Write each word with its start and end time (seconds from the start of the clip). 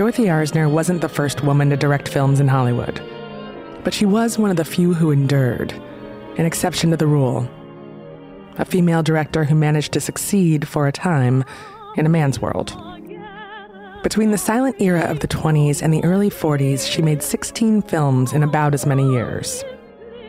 Dorothy 0.00 0.28
Arzner 0.28 0.70
wasn't 0.70 1.02
the 1.02 1.10
first 1.10 1.44
woman 1.44 1.68
to 1.68 1.76
direct 1.76 2.08
films 2.08 2.40
in 2.40 2.48
Hollywood, 2.48 3.02
but 3.84 3.92
she 3.92 4.06
was 4.06 4.38
one 4.38 4.50
of 4.50 4.56
the 4.56 4.64
few 4.64 4.94
who 4.94 5.10
endured, 5.10 5.74
an 6.38 6.46
exception 6.46 6.90
to 6.90 6.96
the 6.96 7.06
rule. 7.06 7.46
A 8.56 8.64
female 8.64 9.02
director 9.02 9.44
who 9.44 9.54
managed 9.54 9.92
to 9.92 10.00
succeed 10.00 10.66
for 10.66 10.88
a 10.88 10.92
time 10.92 11.44
in 11.98 12.06
a 12.06 12.08
man's 12.08 12.40
world. 12.40 12.74
Between 14.02 14.30
the 14.30 14.38
silent 14.38 14.80
era 14.80 15.02
of 15.02 15.20
the 15.20 15.28
20s 15.28 15.82
and 15.82 15.92
the 15.92 16.02
early 16.02 16.30
40s, 16.30 16.90
she 16.90 17.02
made 17.02 17.22
16 17.22 17.82
films 17.82 18.32
in 18.32 18.42
about 18.42 18.72
as 18.72 18.86
many 18.86 19.06
years. 19.12 19.62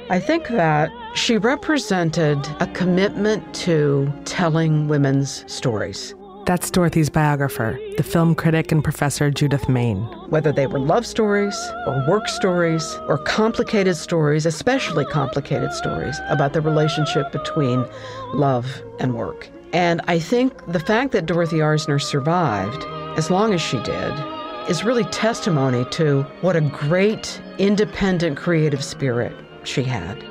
I 0.09 0.19
think 0.19 0.49
that 0.49 0.91
she 1.15 1.37
represented 1.37 2.45
a 2.59 2.67
commitment 2.73 3.55
to 3.55 4.11
telling 4.25 4.89
women's 4.89 5.49
stories. 5.49 6.13
That's 6.51 6.69
Dorothy's 6.69 7.09
biographer, 7.09 7.79
the 7.95 8.03
film 8.03 8.35
critic 8.35 8.73
and 8.73 8.83
professor 8.83 9.31
Judith 9.31 9.69
Mayne. 9.69 10.03
Whether 10.27 10.51
they 10.51 10.67
were 10.67 10.79
love 10.81 11.05
stories 11.05 11.57
or 11.87 12.05
work 12.09 12.27
stories 12.27 12.99
or 13.07 13.17
complicated 13.19 13.95
stories, 13.95 14.45
especially 14.45 15.05
complicated 15.05 15.71
stories 15.71 16.19
about 16.27 16.51
the 16.51 16.59
relationship 16.59 17.31
between 17.31 17.85
love 18.33 18.81
and 18.99 19.15
work. 19.15 19.49
And 19.71 20.01
I 20.09 20.19
think 20.19 20.51
the 20.69 20.81
fact 20.81 21.13
that 21.13 21.25
Dorothy 21.25 21.59
Arzner 21.59 22.01
survived 22.01 22.83
as 23.17 23.31
long 23.31 23.53
as 23.53 23.61
she 23.61 23.81
did 23.83 24.13
is 24.69 24.83
really 24.83 25.05
testimony 25.05 25.85
to 25.91 26.23
what 26.41 26.57
a 26.57 26.61
great 26.61 27.41
independent 27.59 28.35
creative 28.35 28.83
spirit 28.83 29.33
she 29.63 29.83
had. 29.83 30.21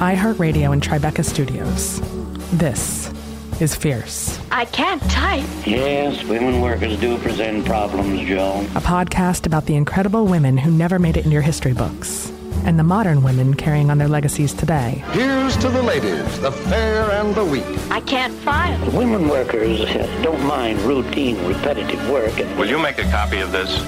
iHeartRadio 0.00 0.72
and 0.72 0.80
Tribeca 0.82 1.22
Studios, 1.22 2.00
this 2.52 3.12
is 3.60 3.74
Fierce, 3.74 4.40
I 4.50 4.64
can't 4.64 5.02
type. 5.10 5.44
Yes, 5.66 6.24
women 6.24 6.62
workers 6.62 6.98
do 6.98 7.18
present 7.18 7.66
problems, 7.66 8.26
Joe. 8.26 8.60
a 8.74 8.80
podcast 8.80 9.44
about 9.44 9.66
the 9.66 9.76
incredible 9.76 10.24
women 10.24 10.56
who 10.56 10.70
never 10.70 10.98
made 10.98 11.18
it 11.18 11.26
in 11.26 11.30
your 11.30 11.42
history 11.42 11.74
books 11.74 12.32
and 12.64 12.78
the 12.78 12.82
modern 12.82 13.22
women 13.22 13.52
carrying 13.52 13.90
on 13.90 13.98
their 13.98 14.08
legacies 14.08 14.54
today. 14.54 15.02
Here's 15.12 15.54
to 15.58 15.68
the 15.68 15.82
ladies, 15.82 16.40
the 16.40 16.52
fair 16.52 17.10
and 17.10 17.34
the 17.34 17.44
weak. 17.44 17.64
I 17.90 18.00
can't 18.00 18.32
file. 18.32 18.90
Women 18.92 19.28
workers 19.28 19.80
don't 20.22 20.42
mind 20.46 20.78
routine, 20.80 21.42
repetitive 21.46 22.08
work. 22.10 22.34
Will 22.58 22.66
you 22.68 22.78
make 22.78 22.98
a 22.98 23.10
copy 23.10 23.40
of 23.40 23.52
this? 23.52 23.80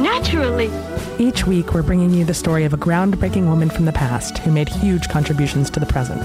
Naturally. 0.00 0.70
Each 1.18 1.46
week, 1.46 1.74
we're 1.74 1.82
bringing 1.82 2.10
you 2.10 2.24
the 2.24 2.32
story 2.32 2.64
of 2.64 2.72
a 2.72 2.78
groundbreaking 2.78 3.48
woman 3.48 3.68
from 3.68 3.84
the 3.84 3.92
past 3.92 4.38
who 4.38 4.50
made 4.50 4.68
huge 4.68 5.08
contributions 5.08 5.68
to 5.70 5.80
the 5.80 5.86
present, 5.86 6.24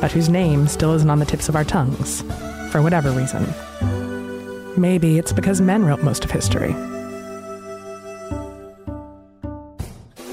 but 0.00 0.12
whose 0.12 0.28
name 0.28 0.68
still 0.68 0.92
isn't 0.92 1.08
on 1.08 1.18
the 1.18 1.24
tips 1.24 1.48
of 1.48 1.56
our 1.56 1.64
tongues, 1.64 2.20
for 2.70 2.82
whatever 2.82 3.10
reason. 3.10 3.46
Maybe 4.76 5.18
it's 5.18 5.32
because 5.32 5.60
men 5.62 5.84
wrote 5.86 6.02
most 6.02 6.24
of 6.24 6.30
history. 6.30 6.72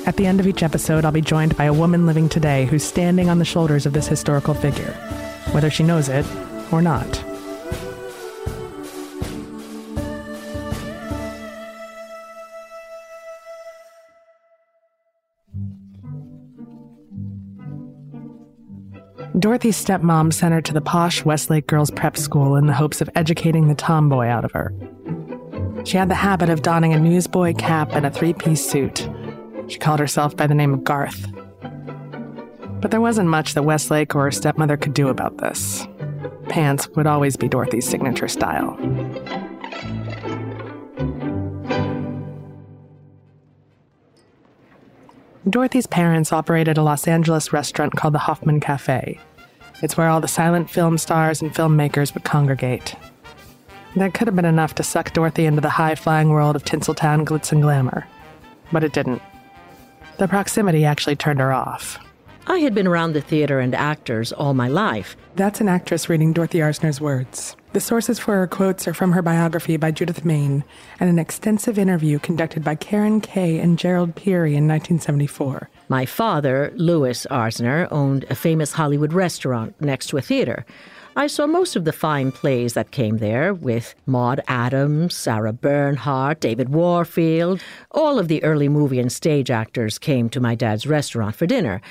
At 0.06 0.18
the 0.18 0.28
end 0.28 0.40
of 0.40 0.48
each 0.48 0.62
episode, 0.62 1.06
I'll 1.06 1.12
be 1.12 1.22
joined 1.22 1.58
by 1.58 1.64
a 1.64 1.74
woman 1.74 2.06
living 2.06 2.30
today 2.30 2.66
who's 2.66 2.84
standing 2.84 3.30
on 3.30 3.40
the 3.40 3.46
shoulders 3.46 3.86
of 3.86 3.94
this 3.94 4.08
historical 4.08 4.54
figure, 4.54 4.94
whether 5.52 5.70
she 5.70 5.84
knows 5.84 6.10
it 6.10 6.26
or 6.72 6.82
not. 6.82 7.25
Dorothy's 19.38 19.84
stepmom 19.84 20.32
sent 20.32 20.54
her 20.54 20.62
to 20.62 20.74
the 20.74 20.80
posh 20.80 21.26
Westlake 21.26 21.68
Girls 21.68 21.92
Prep 21.92 22.16
School 22.16 22.56
in 22.56 22.68
the 22.68 22.74
hopes 22.74 23.02
of 23.02 23.10
educating 23.16 23.68
the 23.68 23.76
tomboy 23.76 24.28
out 24.28 24.46
of 24.46 24.54
her. 24.54 24.74
She 25.84 25.98
had 25.98 26.10
the 26.10 26.16
habit 26.16 26.50
of 26.50 26.62
donning 26.62 26.94
a 26.94 27.00
newsboy 27.00 27.54
cap 27.54 27.92
and 27.92 28.06
a 28.06 28.10
three 28.10 28.34
piece 28.34 28.66
suit. 28.66 29.10
She 29.68 29.78
called 29.78 30.00
herself 30.00 30.38
by 30.38 30.48
the 30.48 30.56
name 30.56 30.74
of 30.74 30.86
Garth. 30.86 31.28
But 32.80 32.92
there 32.92 33.02
wasn't 33.02 33.30
much 33.30 33.56
that 33.56 33.64
Westlake 33.64 34.16
or 34.16 34.24
her 34.24 34.32
stepmother 34.32 34.78
could 34.78 34.94
do 34.94 35.10
about 35.10 35.38
this. 35.38 35.86
Pants 36.48 36.88
would 36.90 37.08
always 37.08 37.36
be 37.36 37.50
Dorothy's 37.50 37.90
signature 37.90 38.30
style. 38.30 38.78
Dorothy's 45.56 45.88
parents 45.88 46.34
operated 46.34 46.78
a 46.78 46.84
Los 46.84 47.08
Angeles 47.08 47.54
restaurant 47.54 47.96
called 47.96 48.14
the 48.14 48.20
Hoffman 48.20 48.60
Cafe. 48.60 49.18
It's 49.82 49.96
where 49.96 50.10
all 50.10 50.20
the 50.20 50.28
silent 50.28 50.70
film 50.70 50.98
stars 50.98 51.42
and 51.42 51.54
filmmakers 51.54 52.14
would 52.14 52.26
congregate. 52.26 52.94
That 53.96 54.14
could 54.14 54.28
have 54.28 54.36
been 54.36 54.44
enough 54.44 54.76
to 54.76 54.84
suck 54.84 55.14
Dorothy 55.14 55.46
into 55.46 55.62
the 55.62 55.70
high 55.70 55.96
flying 55.96 56.28
world 56.28 56.58
of 56.58 56.66
Tinseltown 56.66 57.24
glitz 57.24 57.54
and 57.54 57.62
glamour. 57.62 58.06
But 58.74 58.84
it 58.84 58.92
didn't. 58.92 59.22
The 60.18 60.28
proximity 60.28 60.84
actually 60.84 61.16
turned 61.16 61.40
her 61.40 61.54
off. 61.54 62.05
I 62.48 62.60
had 62.60 62.76
been 62.76 62.86
around 62.86 63.14
the 63.14 63.22
theater 63.22 63.60
and 63.60 63.74
actors 63.74 64.32
all 64.32 64.54
my 64.54 64.68
life. 64.68 65.18
That's 65.36 65.62
an 65.62 65.68
actress 65.68 66.08
reading 66.10 66.32
Dorothy 66.32 66.60
Arzner's 66.60 67.02
words. 67.02 67.56
The 67.74 67.80
sources 67.80 68.20
for 68.20 68.36
her 68.36 68.46
quotes 68.46 68.88
are 68.88 68.94
from 68.94 69.14
her 69.14 69.24
biography 69.24 69.78
by 69.78 69.90
Judith 69.90 70.24
Mayne 70.24 70.64
and 71.00 71.10
an 71.10 71.18
extensive 71.18 71.80
interview 71.80 72.20
conducted 72.20 72.64
by 72.64 72.76
Karyn 72.76 73.22
Kay 73.22 73.60
and 73.60 73.80
Gerald 73.80 74.16
Peary 74.16 74.52
in 74.52 74.68
1974. 74.68 75.70
My 75.90 76.06
father, 76.06 76.72
Louis 76.76 77.26
Arzner, 77.32 77.88
owned 77.92 78.26
a 78.30 78.36
famous 78.36 78.74
Hollywood 78.74 79.12
restaurant 79.12 79.76
next 79.82 80.08
to 80.08 80.18
a 80.18 80.22
theater. 80.22 80.66
I 81.18 81.28
saw 81.28 81.48
most 81.48 81.78
of 81.78 81.86
the 81.86 81.94
fine 81.94 82.34
plays 82.34 82.74
that 82.74 82.92
came 82.92 83.20
there 83.20 83.54
with 83.54 83.96
Maude 84.06 84.42
Adams, 84.50 85.16
Sarah 85.16 85.54
Bernhardt, 85.54 86.42
David 86.42 86.70
Warfield. 86.70 87.62
All 87.92 88.20
of 88.20 88.28
the 88.28 88.44
early 88.44 88.68
movie 88.68 89.00
and 89.00 89.10
stage 89.10 89.50
actors 89.50 89.98
came 89.98 90.30
to 90.30 90.42
my 90.42 90.56
dad's 90.56 90.86
restaurant 90.86 91.36
for 91.36 91.46
dinner. 91.46 91.82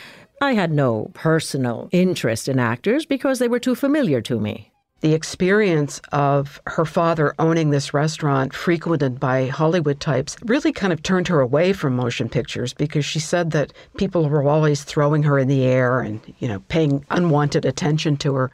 I 0.44 0.52
had 0.52 0.73
no 0.73 1.11
personal 1.14 1.88
interest 1.91 2.49
in 2.49 2.58
actors 2.58 3.06
because 3.06 3.38
they 3.38 3.49
were 3.49 3.58
too 3.58 3.75
familiar 3.75 4.20
to 4.20 4.38
me. 4.38 4.70
The 5.00 5.14
experience 5.14 6.02
of 6.12 6.61
her 6.67 6.85
father 6.85 7.35
owning 7.38 7.70
this 7.70 7.94
restaurant 7.94 8.52
frequented 8.52 9.19
by 9.19 9.46
Hollywood 9.46 10.00
types 10.00 10.37
really 10.44 10.70
kind 10.70 10.93
of 10.93 11.02
turned 11.02 11.29
her 11.29 11.41
away 11.41 11.73
from 11.73 11.96
motion 11.96 12.29
pictures 12.29 12.75
because 12.75 13.06
she 13.06 13.20
said 13.20 13.52
that 13.52 13.73
people 13.96 14.29
were 14.29 14.46
always 14.46 14.85
throwing 14.85 15.23
her 15.23 15.38
in 15.38 15.49
the 15.49 15.64
air 15.64 16.00
and, 16.00 16.20
you 16.41 16.49
know, 16.49 16.61
paying 16.69 17.06
unwanted 17.11 17.64
attention 17.64 18.19
to 18.19 18.35
her. 18.35 18.50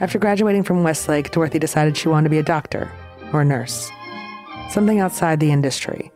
After 0.00 0.18
graduating 0.18 0.62
from 0.62 0.82
Westlake, 0.82 1.32
Dorothy 1.32 1.58
decided 1.58 1.98
she 1.98 2.08
wanted 2.08 2.24
to 2.24 2.30
be 2.30 2.38
a 2.38 2.42
doctor 2.42 2.90
or 3.34 3.42
a 3.42 3.44
nurse, 3.44 3.90
something 4.70 5.00
outside 5.00 5.38
the 5.38 5.52
industry. 5.52 6.10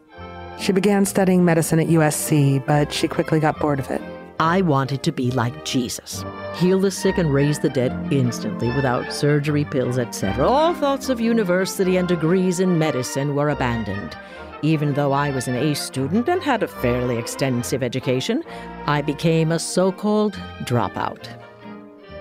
She 0.60 0.72
began 0.72 1.04
studying 1.06 1.44
medicine 1.44 1.80
at 1.80 1.86
USC, 1.86 2.64
but 2.66 2.92
she 2.92 3.08
quickly 3.08 3.40
got 3.40 3.58
bored 3.60 3.78
of 3.78 3.90
it. 3.90 4.02
I 4.40 4.62
wanted 4.62 5.02
to 5.02 5.12
be 5.12 5.30
like 5.30 5.64
Jesus 5.64 6.24
heal 6.58 6.80
the 6.80 6.90
sick 6.90 7.18
and 7.18 7.32
raise 7.32 7.60
the 7.60 7.68
dead 7.68 8.12
instantly 8.12 8.68
without 8.74 9.12
surgery, 9.12 9.64
pills, 9.64 9.96
etc. 9.96 10.46
All 10.46 10.74
thoughts 10.74 11.08
of 11.08 11.20
university 11.20 11.96
and 11.96 12.08
degrees 12.08 12.58
in 12.58 12.78
medicine 12.78 13.36
were 13.36 13.50
abandoned. 13.50 14.16
Even 14.62 14.94
though 14.94 15.12
I 15.12 15.30
was 15.30 15.46
an 15.46 15.54
A 15.54 15.74
student 15.74 16.28
and 16.28 16.42
had 16.42 16.64
a 16.64 16.68
fairly 16.68 17.16
extensive 17.16 17.84
education, 17.84 18.42
I 18.86 19.02
became 19.02 19.52
a 19.52 19.58
so 19.60 19.92
called 19.92 20.34
dropout. 20.64 21.28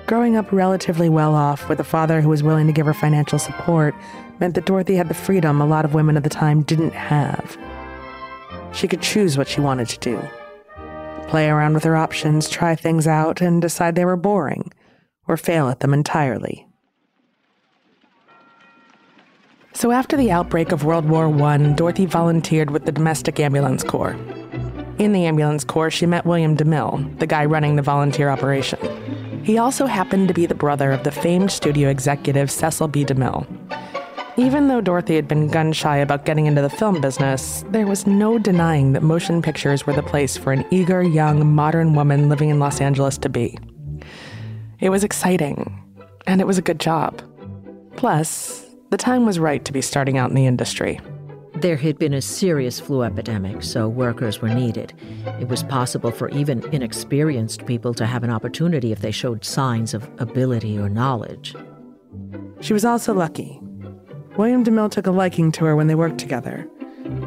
Growing 0.06 0.36
up 0.36 0.52
relatively 0.52 1.10
well 1.10 1.34
off 1.34 1.68
with 1.68 1.80
a 1.80 1.84
father 1.84 2.22
who 2.22 2.30
was 2.30 2.44
willing 2.44 2.68
to 2.68 2.74
give 2.74 2.86
her 2.86 2.94
financial 2.94 3.40
support 3.40 3.96
meant 4.40 4.54
that 4.54 4.66
Dorothy 4.66 4.96
had 4.96 5.10
the 5.10 5.16
freedom 5.16 5.60
a 5.60 5.66
lot 5.66 5.84
of 5.84 5.96
women 5.96 6.16
at 6.16 6.24
the 6.24 6.30
time 6.30 6.62
didn't 6.62 6.94
have. 6.94 7.58
She 8.78 8.88
could 8.88 9.02
choose 9.02 9.40
what 9.40 9.48
she 9.48 9.60
wanted 9.60 9.90
to 9.90 10.00
do 10.00 10.22
play 11.28 11.50
around 11.50 11.74
with 11.74 11.84
her 11.84 11.98
options, 11.98 12.48
try 12.48 12.74
things 12.74 13.06
out, 13.06 13.42
and 13.42 13.62
decide 13.62 13.96
they 13.96 14.06
were 14.06 14.16
boring, 14.16 14.72
or 15.28 15.36
fail 15.36 15.68
at 15.68 15.82
them 15.82 15.94
entirely. 15.94 16.66
So 19.74 19.92
after 19.92 20.16
the 20.16 20.32
outbreak 20.32 20.72
of 20.72 20.86
World 20.86 21.10
War 21.10 21.28
I, 21.44 21.58
Dorothy 21.74 22.06
volunteered 22.06 22.72
with 22.72 22.86
the 22.86 22.94
Domestic 22.94 23.42
Ambulance 23.42 23.84
Corps. 23.84 24.16
In 25.00 25.12
the 25.12 25.26
ambulance 25.26 25.66
corps, 25.66 25.92
she 25.92 26.06
met 26.06 26.26
William 26.26 26.56
DeMille, 26.56 27.20
the 27.20 27.28
guy 27.28 27.44
running 27.44 27.76
the 27.76 27.82
volunteer 27.82 28.30
operation. 28.30 28.80
He 29.44 29.58
also 29.58 29.86
happened 29.86 30.30
to 30.30 30.34
be 30.34 30.46
the 30.46 30.56
brother 30.56 30.92
of 30.92 31.04
the 31.04 31.12
famed 31.12 31.52
studio 31.52 31.90
executive 31.90 32.50
Cecil 32.50 32.88
B. 32.88 33.04
DeMille. 33.04 33.46
Even 34.40 34.68
though 34.68 34.82
Dorothy 34.82 35.16
had 35.16 35.28
been 35.28 35.48
gun 35.48 35.74
shy 35.74 35.98
about 35.98 36.26
getting 36.26 36.46
into 36.46 36.62
the 36.62 36.70
film 36.70 37.02
business, 37.02 37.66
there 37.72 37.88
was 37.88 38.06
no 38.06 38.38
denying 38.38 38.94
that 38.94 39.02
motion 39.02 39.42
pictures 39.42 39.88
were 39.88 39.94
the 39.94 40.04
place 40.04 40.38
for 40.38 40.54
an 40.54 40.64
eager, 40.70 41.02
young, 41.02 41.56
modern 41.56 41.96
woman 41.96 42.30
living 42.30 42.50
in 42.50 42.60
Los 42.60 42.80
Angeles 42.80 43.18
to 43.18 43.30
be. 43.30 43.58
It 44.80 44.90
was 44.90 45.04
exciting, 45.04 45.84
and 46.28 46.40
it 46.40 46.46
was 46.46 46.60
a 46.60 46.62
good 46.62 46.80
job. 46.80 47.20
Plus, 47.96 48.64
the 48.92 48.98
time 48.98 49.26
was 49.26 49.40
right 49.40 49.66
to 49.66 49.74
be 49.74 49.82
starting 49.82 50.20
out 50.20 50.30
in 50.30 50.36
the 50.36 50.46
industry. 50.46 51.00
There 51.56 51.76
had 51.76 51.98
been 51.98 52.14
a 52.14 52.22
serious 52.22 52.80
flu 52.80 53.02
epidemic, 53.02 53.64
so 53.64 53.90
workers 53.90 54.40
were 54.40 54.54
needed. 54.54 54.94
It 55.40 55.48
was 55.48 55.64
possible 55.64 56.12
for 56.12 56.30
even 56.30 56.64
inexperienced 56.72 57.66
people 57.66 57.96
to 57.96 58.06
have 58.06 58.24
an 58.24 58.30
opportunity 58.30 58.92
if 58.92 59.00
they 59.00 59.10
showed 59.10 59.44
signs 59.44 59.96
of 59.96 60.08
ability 60.20 60.78
or 60.78 60.90
knowledge. 60.90 61.56
She 62.62 62.74
was 62.74 62.86
also 62.86 63.16
lucky. 63.16 63.60
William 64.38 64.64
DeMille 64.64 64.92
took 64.92 65.08
a 65.08 65.12
liking 65.12 65.52
to 65.54 65.66
her 65.66 65.76
when 65.76 65.88
they 65.88 65.96
worked 65.96 66.20
together, 66.20 66.70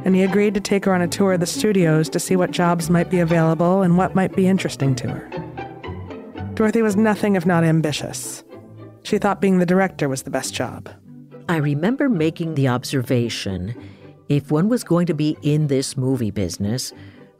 and 0.04 0.14
he 0.14 0.22
agreed 0.22 0.54
to 0.54 0.60
take 0.60 0.84
her 0.84 0.94
on 0.94 1.02
a 1.02 1.08
tour 1.08 1.32
of 1.32 1.40
the 1.40 1.46
studios 1.46 2.08
to 2.08 2.20
see 2.20 2.36
what 2.36 2.52
jobs 2.52 2.88
might 2.88 3.10
be 3.10 3.18
available 3.18 3.82
and 3.82 3.98
what 3.98 4.14
might 4.14 4.36
be 4.36 4.46
interesting 4.46 4.94
to 4.94 5.08
her. 5.08 6.52
Dorothy 6.54 6.82
was 6.82 6.94
nothing 6.94 7.34
if 7.34 7.44
not 7.44 7.64
ambitious. 7.64 8.44
She 9.02 9.18
thought 9.18 9.40
being 9.40 9.58
the 9.58 9.66
director 9.66 10.08
was 10.08 10.22
the 10.22 10.30
best 10.30 10.54
job. 10.54 10.88
I 11.48 11.56
remember 11.56 12.08
making 12.08 12.54
the 12.54 12.68
observation 12.68 13.74
if 14.28 14.52
one 14.52 14.68
was 14.68 14.84
going 14.84 15.06
to 15.06 15.14
be 15.14 15.36
in 15.42 15.66
this 15.66 15.96
movie 15.96 16.30
business, 16.30 16.92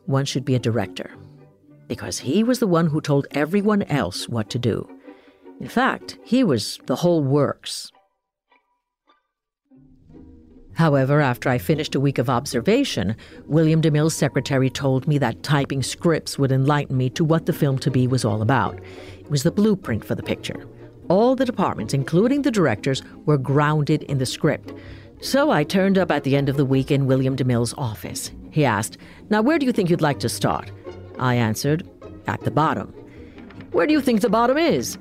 one 0.07 0.25
should 0.25 0.45
be 0.45 0.57
a 0.57 0.59
director. 0.59 1.13
Because 1.87 2.19
he 2.19 2.43
was 2.43 2.59
the 2.59 2.67
one 2.67 2.89
who 2.89 3.01
told 3.01 3.29
everyone 3.31 3.85
else 3.85 4.29
what 4.29 4.51
to 4.51 4.59
do. 4.59 4.89
In 5.61 5.69
fact, 5.69 6.19
he 6.25 6.43
was 6.43 6.81
the 6.87 6.97
whole 6.97 7.23
works. 7.23 7.93
However, 10.75 11.21
after 11.21 11.49
I 11.49 11.59
finished 11.59 11.95
a 11.95 12.01
week 12.01 12.19
of 12.19 12.31
observation, 12.31 13.17
William 13.47 13.83
DeMille's 13.83 14.15
secretary 14.15 14.71
told 14.71 15.07
me 15.07 15.19
that 15.19 15.43
typing 15.43 15.83
scripts 15.83 16.39
would 16.39 16.53
enlighten 16.53 16.97
me 16.97 17.11
to 17.11 17.25
what 17.25 17.47
the 17.47 17.53
film 17.53 17.79
to 17.81 17.91
be 17.91 18.07
was 18.07 18.25
all 18.25 18.41
about. 18.41 18.81
It 19.19 19.31
was 19.31 19.43
the 19.43 19.51
blueprint 19.51 20.05
for 20.05 20.15
the 20.15 20.23
picture. 20.23 20.67
All 21.09 21.35
the 21.35 21.45
departments, 21.45 21.93
including 21.93 22.43
the 22.43 22.51
directors, 22.51 23.03
were 23.27 23.37
grounded 23.37 24.05
in 24.05 24.19
the 24.19 24.27
script. 24.27 24.73
So 25.21 25.51
I 25.51 25.65
turned 25.65 25.99
up 25.99 26.11
at 26.11 26.25
the 26.25 26.37
end 26.37 26.49
of 26.49 26.57
the 26.57 26.65
week 26.65 26.91
in 26.91 27.07
William 27.07 27.37
DeMille's 27.37 27.75
office. 27.77 28.31
He 28.51 28.65
asked, 28.65 28.97
Now, 29.29 29.43
where 29.43 29.59
do 29.59 29.67
you 29.67 29.73
think 29.73 29.91
you'd 29.91 30.01
like 30.01 30.21
to 30.21 30.29
start? 30.29 30.71
I 31.19 31.35
answered, 31.35 31.87
At 32.27 32.41
the 32.43 32.51
bottom. 32.51 32.95
Where 33.73 33.87
do 33.87 33.93
you 33.93 34.01
think 34.01 34.21
the 34.21 34.31
bottom 34.31 34.57
is? 34.57 34.99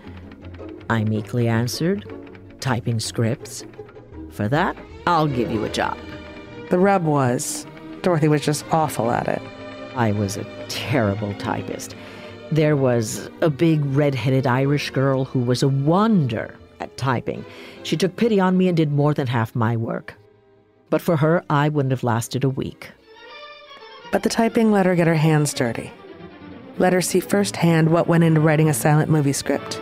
I 0.90 1.04
meekly 1.04 1.48
answered, 1.48 2.04
Typing 2.60 3.00
scripts. 3.00 3.64
For 4.32 4.48
that, 4.50 4.76
I'll 5.10 5.26
give 5.28 5.50
you 5.50 5.64
a 5.64 5.70
job. 5.70 5.98
The 6.70 6.78
rub 6.78 7.04
was, 7.04 7.66
Dorothy 8.04 8.28
was 8.28 8.42
just 8.42 8.64
awful 8.72 9.10
at 9.10 9.28
it. 9.28 9.42
I 9.96 10.12
was 10.12 10.38
a 10.38 10.46
terrible 10.68 11.34
typist. 11.40 11.96
There 12.52 12.76
was 12.76 13.28
a 13.42 13.50
big 13.50 13.84
red 13.86 14.14
headed 14.14 14.46
Irish 14.46 14.92
girl 14.92 15.26
who 15.26 15.40
was 15.40 15.64
a 15.64 15.68
wonder 15.68 16.56
at 16.80 16.96
typing. 16.96 17.44
She 17.82 17.98
took 17.98 18.18
pity 18.18 18.40
on 18.40 18.56
me 18.56 18.68
and 18.68 18.78
did 18.78 18.92
more 18.92 19.16
than 19.16 19.26
half 19.26 19.56
my 19.56 19.76
work. 19.76 20.14
But 20.92 21.02
for 21.02 21.18
her, 21.18 21.44
I 21.50 21.70
wouldn't 21.70 21.92
have 21.92 22.04
lasted 22.04 22.44
a 22.44 22.50
week. 22.50 22.92
But 24.12 24.22
the 24.22 24.30
typing 24.30 24.72
let 24.72 24.86
her 24.86 24.94
get 24.94 25.08
her 25.08 25.16
hands 25.16 25.56
dirty. 25.56 25.92
Let 26.78 26.94
her 26.94 27.02
see 27.02 27.20
firsthand 27.20 27.90
what 27.90 28.08
went 28.08 28.24
into 28.24 28.42
writing 28.42 28.70
a 28.70 28.76
silent 28.76 29.10
movie 29.10 29.34
script, 29.34 29.82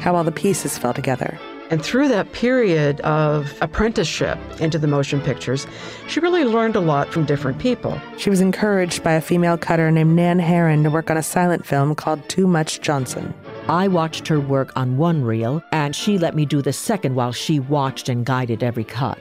how 0.00 0.16
all 0.16 0.24
the 0.24 0.30
pieces 0.30 0.76
fell 0.76 0.92
together. 0.92 1.40
And 1.70 1.80
through 1.80 2.08
that 2.08 2.32
period 2.32 3.00
of 3.02 3.56
apprenticeship 3.60 4.38
into 4.60 4.76
the 4.76 4.88
motion 4.88 5.20
pictures, 5.20 5.68
she 6.08 6.18
really 6.18 6.42
learned 6.42 6.74
a 6.74 6.80
lot 6.80 7.12
from 7.12 7.24
different 7.24 7.60
people. 7.60 8.00
She 8.18 8.28
was 8.28 8.40
encouraged 8.40 9.04
by 9.04 9.12
a 9.12 9.20
female 9.20 9.56
cutter 9.56 9.88
named 9.92 10.16
Nan 10.16 10.40
Heron 10.40 10.82
to 10.82 10.90
work 10.90 11.10
on 11.10 11.16
a 11.16 11.22
silent 11.22 11.64
film 11.64 11.94
called 11.94 12.28
Too 12.28 12.48
Much 12.48 12.80
Johnson. 12.80 13.32
I 13.68 13.86
watched 13.86 14.26
her 14.26 14.40
work 14.40 14.72
on 14.74 14.96
one 14.96 15.22
reel, 15.22 15.62
and 15.70 15.94
she 15.94 16.18
let 16.18 16.34
me 16.34 16.44
do 16.44 16.60
the 16.60 16.72
second 16.72 17.14
while 17.14 17.30
she 17.30 17.60
watched 17.60 18.08
and 18.08 18.26
guided 18.26 18.64
every 18.64 18.84
cut. 18.84 19.20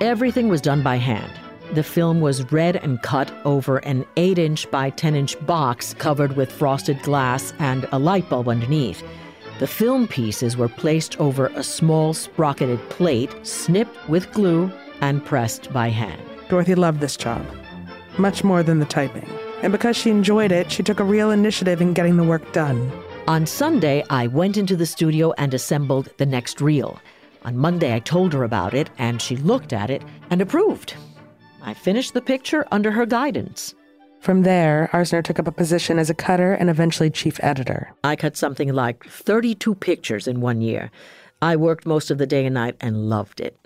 Everything 0.00 0.48
was 0.48 0.60
done 0.60 0.82
by 0.82 0.96
hand. 0.96 1.32
The 1.74 1.82
film 1.82 2.20
was 2.20 2.52
read 2.52 2.76
and 2.76 3.02
cut 3.02 3.32
over 3.44 3.78
an 3.78 4.04
8 4.16 4.38
inch 4.38 4.70
by 4.70 4.90
10 4.90 5.16
inch 5.16 5.46
box 5.46 5.94
covered 5.94 6.36
with 6.36 6.52
frosted 6.52 7.02
glass 7.02 7.52
and 7.58 7.88
a 7.90 7.98
light 7.98 8.28
bulb 8.28 8.48
underneath. 8.48 9.02
The 9.62 9.68
film 9.68 10.08
pieces 10.08 10.56
were 10.56 10.66
placed 10.68 11.20
over 11.20 11.46
a 11.54 11.62
small 11.62 12.14
sprocketed 12.14 12.80
plate, 12.90 13.30
snipped 13.46 13.96
with 14.08 14.32
glue, 14.32 14.72
and 15.00 15.24
pressed 15.24 15.72
by 15.72 15.86
hand. 15.86 16.20
Dorothy 16.48 16.74
loved 16.74 16.98
this 16.98 17.16
job, 17.16 17.46
much 18.18 18.42
more 18.42 18.64
than 18.64 18.80
the 18.80 18.84
typing. 18.84 19.30
And 19.62 19.70
because 19.70 19.96
she 19.96 20.10
enjoyed 20.10 20.50
it, 20.50 20.72
she 20.72 20.82
took 20.82 20.98
a 20.98 21.04
real 21.04 21.30
initiative 21.30 21.80
in 21.80 21.92
getting 21.92 22.16
the 22.16 22.24
work 22.24 22.52
done. 22.52 22.90
On 23.28 23.46
Sunday, 23.46 24.02
I 24.10 24.26
went 24.26 24.56
into 24.56 24.74
the 24.74 24.84
studio 24.84 25.32
and 25.38 25.54
assembled 25.54 26.08
the 26.16 26.26
next 26.26 26.60
reel. 26.60 26.98
On 27.44 27.56
Monday, 27.56 27.94
I 27.94 28.00
told 28.00 28.32
her 28.32 28.42
about 28.42 28.74
it, 28.74 28.90
and 28.98 29.22
she 29.22 29.36
looked 29.36 29.72
at 29.72 29.90
it 29.90 30.02
and 30.30 30.42
approved. 30.42 30.94
I 31.62 31.72
finished 31.72 32.14
the 32.14 32.20
picture 32.20 32.66
under 32.72 32.90
her 32.90 33.06
guidance. 33.06 33.76
From 34.22 34.42
there, 34.42 34.88
Arzner 34.92 35.24
took 35.24 35.40
up 35.40 35.48
a 35.48 35.52
position 35.52 35.98
as 35.98 36.08
a 36.08 36.14
cutter 36.14 36.52
and 36.52 36.70
eventually 36.70 37.10
chief 37.10 37.42
editor. 37.42 37.92
I 38.04 38.14
cut 38.14 38.36
something 38.36 38.72
like 38.72 39.04
32 39.04 39.74
pictures 39.74 40.28
in 40.28 40.40
one 40.40 40.60
year. 40.60 40.92
I 41.42 41.56
worked 41.56 41.86
most 41.86 42.08
of 42.08 42.18
the 42.18 42.26
day 42.26 42.46
and 42.46 42.54
night 42.54 42.76
and 42.80 43.10
loved 43.10 43.40
it. 43.40 43.58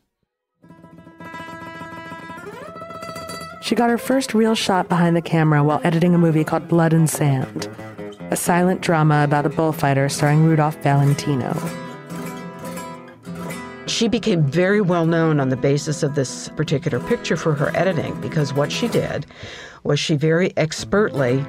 She 3.61 3.75
got 3.75 3.91
her 3.91 3.99
first 3.99 4.33
real 4.33 4.55
shot 4.55 4.89
behind 4.89 5.15
the 5.15 5.21
camera 5.21 5.63
while 5.63 5.83
editing 5.85 6.15
a 6.15 6.19
movie 6.19 6.43
called 6.43 6.69
Blood 6.69 6.95
and 6.95 7.11
Sand, 7.11 7.69
a 8.31 8.37
silent 8.37 8.81
drama 8.81 9.25
about 9.25 9.45
a 9.45 9.51
bullfighter 9.51 10.09
starring 10.09 10.45
Rudolph 10.45 10.83
Valentino. 10.83 11.55
She 13.87 14.09
became 14.09 14.43
very 14.43 14.81
well 14.81 15.05
known 15.05 15.39
on 15.39 15.51
the 15.51 15.57
basis 15.57 16.03
of 16.03 16.15
this 16.15 16.49
particular 16.57 16.99
picture 16.99 17.37
for 17.37 17.53
her 17.53 17.77
editing 17.77 18.19
because 18.23 18.55
what 18.55 18.73
she 18.73 18.89
did 18.89 19.27
was 19.87 20.01
she 20.01 20.17
very 20.17 20.53
expertly 20.57 21.45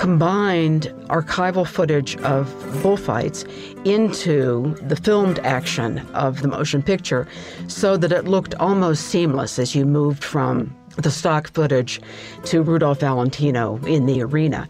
combined 0.00 0.84
archival 1.08 1.66
footage 1.66 2.16
of 2.22 2.48
bullfights 2.82 3.44
into 3.84 4.74
the 4.82 4.96
filmed 4.96 5.38
action 5.40 5.98
of 6.14 6.40
the 6.40 6.48
motion 6.48 6.82
picture 6.82 7.28
so 7.68 7.98
that 7.98 8.10
it 8.10 8.24
looked 8.24 8.54
almost 8.54 9.08
seamless 9.08 9.58
as 9.58 9.74
you 9.74 9.84
moved 9.84 10.24
from 10.24 10.74
the 10.96 11.10
stock 11.10 11.52
footage 11.52 12.00
to 12.44 12.62
Rudolph 12.62 13.00
Valentino 13.00 13.76
in 13.84 14.06
the 14.06 14.22
arena. 14.22 14.66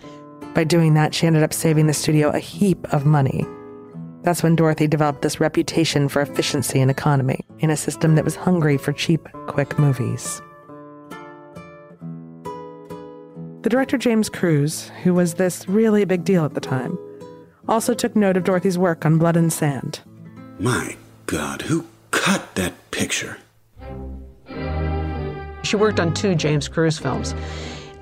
By 0.53 0.65
doing 0.65 0.95
that, 0.95 1.15
she 1.15 1.29
ended 1.29 1.45
up 1.45 1.53
saving 1.53 1.87
the 1.87 1.95
studio 1.95 2.31
a 2.31 2.41
heap 2.41 2.93
of 2.93 3.07
money. 3.07 3.47
That's 4.23 4.43
when 4.43 4.57
Dorothy 4.57 4.89
developed 4.89 5.23
this 5.23 5.39
reputation 5.39 6.09
for 6.09 6.21
efficiency 6.21 6.81
and 6.81 6.91
economy 6.91 7.41
in 7.61 7.71
a 7.71 7.77
system 7.77 8.17
that 8.17 8.25
was 8.25 8.35
hungry 8.35 8.77
for 8.77 8.93
cheap, 8.93 9.29
quick 9.47 9.79
movies. 9.79 10.43
The 13.63 13.69
director 13.69 13.99
James 13.99 14.31
Cruze, 14.31 14.89
who 15.03 15.13
was 15.13 15.35
this 15.35 15.69
really 15.69 16.07
big 16.07 16.25
deal 16.25 16.47
at 16.47 16.55
the 16.55 16.63
time, 16.63 16.99
also 17.69 17.93
took 17.93 18.17
note 18.17 18.39
of 18.39 18.45
Dorothy's 18.45 18.79
work 18.79 19.05
on 19.05 19.19
Blood 19.19 19.37
and 19.37 19.53
Sand. 19.53 20.01
My 20.59 20.97
God, 21.27 21.61
who 21.63 21.85
cut 22.11 22.55
that 22.55 22.73
picture? 22.91 23.37
She 25.63 25.77
worked 25.77 26.01
on 26.01 26.15
two 26.15 26.35
James 26.35 26.71
Cruze 26.71 26.99
films, 26.99 27.35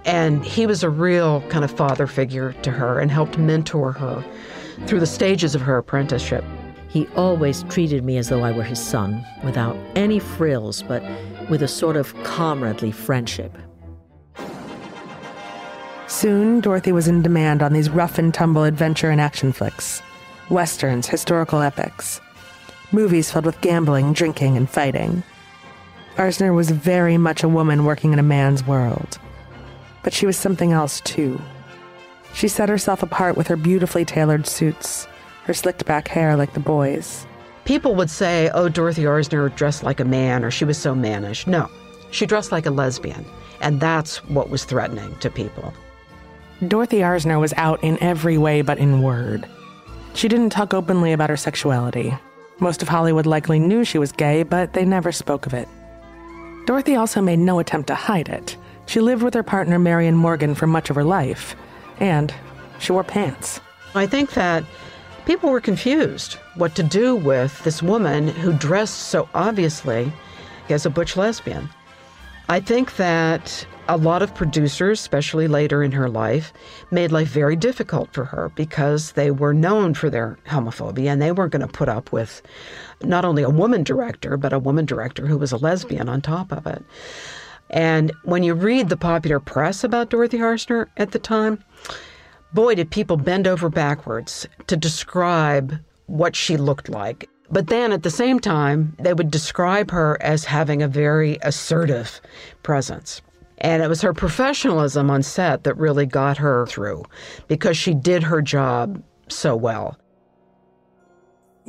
and 0.04 0.44
he 0.44 0.64
was 0.64 0.84
a 0.84 0.90
real 0.90 1.40
kind 1.48 1.64
of 1.64 1.72
father 1.72 2.06
figure 2.06 2.52
to 2.62 2.70
her 2.70 3.00
and 3.00 3.10
helped 3.10 3.36
mentor 3.36 3.90
her 3.90 4.24
through 4.86 5.00
the 5.00 5.06
stages 5.06 5.56
of 5.56 5.60
her 5.62 5.76
apprenticeship. 5.76 6.44
He 6.88 7.08
always 7.16 7.64
treated 7.64 8.04
me 8.04 8.16
as 8.16 8.28
though 8.28 8.44
I 8.44 8.52
were 8.52 8.62
his 8.62 8.80
son, 8.80 9.26
without 9.42 9.76
any 9.96 10.20
frills, 10.20 10.84
but 10.84 11.02
with 11.50 11.64
a 11.64 11.68
sort 11.68 11.96
of 11.96 12.14
comradely 12.22 12.92
friendship. 12.92 13.58
Soon, 16.18 16.60
Dorothy 16.60 16.90
was 16.90 17.06
in 17.06 17.22
demand 17.22 17.62
on 17.62 17.72
these 17.72 17.88
rough 17.88 18.18
and 18.18 18.34
tumble 18.34 18.64
adventure 18.64 19.08
and 19.08 19.20
action 19.20 19.52
flicks 19.52 20.02
westerns, 20.50 21.06
historical 21.06 21.60
epics, 21.60 22.20
movies 22.90 23.30
filled 23.30 23.46
with 23.46 23.60
gambling, 23.60 24.12
drinking, 24.14 24.56
and 24.56 24.68
fighting. 24.68 25.22
Arzner 26.16 26.52
was 26.52 26.72
very 26.72 27.16
much 27.18 27.44
a 27.44 27.48
woman 27.48 27.84
working 27.84 28.12
in 28.12 28.18
a 28.18 28.24
man's 28.24 28.66
world. 28.66 29.16
But 30.02 30.12
she 30.12 30.26
was 30.26 30.36
something 30.36 30.72
else, 30.72 31.00
too. 31.02 31.40
She 32.34 32.48
set 32.48 32.68
herself 32.68 33.00
apart 33.04 33.36
with 33.36 33.46
her 33.46 33.56
beautifully 33.56 34.04
tailored 34.04 34.48
suits, 34.48 35.06
her 35.44 35.54
slicked 35.54 35.84
back 35.84 36.08
hair 36.08 36.34
like 36.34 36.52
the 36.52 36.58
boys. 36.58 37.28
People 37.64 37.94
would 37.94 38.10
say, 38.10 38.50
oh, 38.54 38.68
Dorothy 38.68 39.04
Arzner 39.04 39.54
dressed 39.54 39.84
like 39.84 40.00
a 40.00 40.04
man 40.04 40.44
or 40.44 40.50
she 40.50 40.64
was 40.64 40.78
so 40.78 40.96
mannish. 40.96 41.46
No, 41.46 41.70
she 42.10 42.26
dressed 42.26 42.50
like 42.50 42.66
a 42.66 42.72
lesbian, 42.72 43.24
and 43.60 43.78
that's 43.78 44.24
what 44.24 44.50
was 44.50 44.64
threatening 44.64 45.14
to 45.20 45.30
people. 45.30 45.72
Dorothy 46.66 46.98
Arzner 46.98 47.38
was 47.38 47.54
out 47.56 47.84
in 47.84 48.02
every 48.02 48.36
way 48.36 48.62
but 48.62 48.78
in 48.78 49.00
word. 49.00 49.46
She 50.14 50.26
didn't 50.26 50.50
talk 50.50 50.74
openly 50.74 51.12
about 51.12 51.30
her 51.30 51.36
sexuality. 51.36 52.18
Most 52.58 52.82
of 52.82 52.88
Hollywood 52.88 53.26
likely 53.26 53.60
knew 53.60 53.84
she 53.84 53.98
was 53.98 54.10
gay, 54.10 54.42
but 54.42 54.72
they 54.72 54.84
never 54.84 55.12
spoke 55.12 55.46
of 55.46 55.54
it. 55.54 55.68
Dorothy 56.66 56.96
also 56.96 57.22
made 57.22 57.38
no 57.38 57.60
attempt 57.60 57.86
to 57.86 57.94
hide 57.94 58.28
it. 58.28 58.56
She 58.86 59.00
lived 59.00 59.22
with 59.22 59.34
her 59.34 59.44
partner 59.44 59.78
Marion 59.78 60.16
Morgan 60.16 60.56
for 60.56 60.66
much 60.66 60.90
of 60.90 60.96
her 60.96 61.04
life, 61.04 61.54
and 62.00 62.34
she 62.80 62.90
wore 62.90 63.04
pants. 63.04 63.60
I 63.94 64.06
think 64.06 64.32
that 64.32 64.64
people 65.26 65.50
were 65.50 65.60
confused 65.60 66.34
what 66.56 66.74
to 66.74 66.82
do 66.82 67.14
with 67.14 67.62
this 67.62 67.84
woman 67.84 68.26
who 68.26 68.52
dressed 68.52 68.98
so 68.98 69.28
obviously 69.32 70.12
as 70.68 70.84
a 70.84 70.90
butch 70.90 71.16
lesbian. 71.16 71.68
I 72.50 72.60
think 72.60 72.96
that 72.96 73.66
a 73.88 73.98
lot 73.98 74.22
of 74.22 74.34
producers, 74.34 75.00
especially 75.00 75.48
later 75.48 75.82
in 75.82 75.92
her 75.92 76.08
life, 76.08 76.52
made 76.90 77.12
life 77.12 77.28
very 77.28 77.56
difficult 77.56 78.12
for 78.14 78.24
her 78.24 78.50
because 78.54 79.12
they 79.12 79.30
were 79.30 79.52
known 79.52 79.92
for 79.92 80.08
their 80.08 80.38
homophobia 80.46 81.08
and 81.08 81.20
they 81.20 81.30
weren't 81.30 81.52
going 81.52 81.66
to 81.66 81.72
put 81.72 81.90
up 81.90 82.10
with 82.10 82.40
not 83.02 83.26
only 83.26 83.42
a 83.42 83.50
woman 83.50 83.82
director, 83.82 84.38
but 84.38 84.54
a 84.54 84.58
woman 84.58 84.86
director 84.86 85.26
who 85.26 85.36
was 85.36 85.52
a 85.52 85.58
lesbian 85.58 86.08
on 86.08 86.22
top 86.22 86.50
of 86.50 86.66
it. 86.66 86.82
And 87.68 88.12
when 88.24 88.42
you 88.42 88.54
read 88.54 88.88
the 88.88 88.96
popular 88.96 89.40
press 89.40 89.84
about 89.84 90.08
Dorothy 90.08 90.38
Arzner 90.38 90.86
at 90.96 91.10
the 91.10 91.18
time, 91.18 91.62
boy, 92.54 92.76
did 92.76 92.90
people 92.90 93.18
bend 93.18 93.46
over 93.46 93.68
backwards 93.68 94.48
to 94.68 94.76
describe 94.76 95.78
what 96.06 96.34
she 96.34 96.56
looked 96.56 96.88
like. 96.88 97.28
But 97.50 97.68
then 97.68 97.92
at 97.92 98.02
the 98.02 98.10
same 98.10 98.40
time, 98.40 98.94
they 98.98 99.14
would 99.14 99.30
describe 99.30 99.90
her 99.90 100.20
as 100.20 100.44
having 100.44 100.82
a 100.82 100.88
very 100.88 101.38
assertive 101.42 102.20
presence. 102.62 103.22
And 103.58 103.82
it 103.82 103.88
was 103.88 104.02
her 104.02 104.12
professionalism 104.12 105.10
on 105.10 105.22
set 105.22 105.64
that 105.64 105.76
really 105.76 106.06
got 106.06 106.36
her 106.38 106.66
through 106.66 107.04
because 107.48 107.76
she 107.76 107.94
did 107.94 108.22
her 108.24 108.42
job 108.42 109.02
so 109.28 109.56
well. 109.56 109.98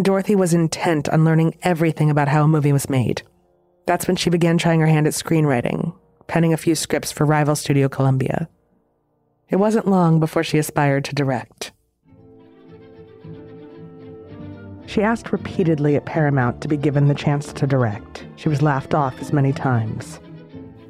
Dorothy 0.01 0.36
was 0.36 0.53
intent 0.53 1.09
on 1.09 1.25
learning 1.25 1.57
everything 1.62 2.09
about 2.09 2.27
how 2.27 2.43
a 2.43 2.48
movie 2.48 2.71
was 2.71 2.89
made. 2.89 3.24
That's 3.86 4.07
when 4.07 4.17
she 4.17 4.29
began 4.29 4.57
trying 4.57 4.79
her 4.81 4.88
hand 4.88 5.07
at 5.07 5.13
screenwriting, 5.13 5.93
penning 6.27 6.53
a 6.53 6.57
few 6.57 6.75
scripts 6.75 7.12
for 7.12 7.25
rival 7.25 7.55
studio 7.55 7.89
Columbia. 7.89 8.48
It 9.50 9.57
wasn't 9.57 9.88
long 9.88 10.19
before 10.19 10.43
she 10.43 10.59
aspired 10.59 11.05
to 11.05 11.15
direct. 11.15 11.71
She 14.89 15.03
asked 15.03 15.31
repeatedly 15.31 15.96
at 15.96 16.05
Paramount 16.05 16.62
to 16.62 16.67
be 16.67 16.75
given 16.75 17.08
the 17.08 17.13
chance 17.13 17.53
to 17.53 17.67
direct. 17.67 18.25
She 18.38 18.50
was 18.50 18.63
laughed 18.63 18.96
off 18.96 19.22
as 19.22 19.31
many 19.31 19.53
times. 19.53 20.19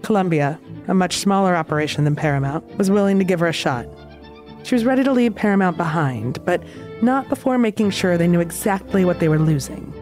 Columbia, 0.03 0.58
a 0.88 0.94
much 0.94 1.18
smaller 1.18 1.53
operation 1.53 2.06
than 2.06 2.15
Paramount, 2.15 2.65
was 2.77 2.89
willing 2.89 3.20
to 3.20 3.25
give 3.25 3.41
her 3.41 3.48
a 3.48 3.51
shot. 3.51 3.86
She 4.63 4.74
was 4.74 4.86
ready 4.86 5.03
to 5.03 5.12
leave 5.12 5.36
Paramount 5.36 5.75
behind, 5.75 6.44
but 6.46 6.63
not 7.01 7.27
before 7.27 7.58
making 7.58 7.89
sure 7.89 8.18
they 8.18 8.27
knew 8.27 8.39
exactly 8.39 9.03
what 9.03 9.20
they 9.20 9.27
were 9.27 9.38
losing. 9.38 9.94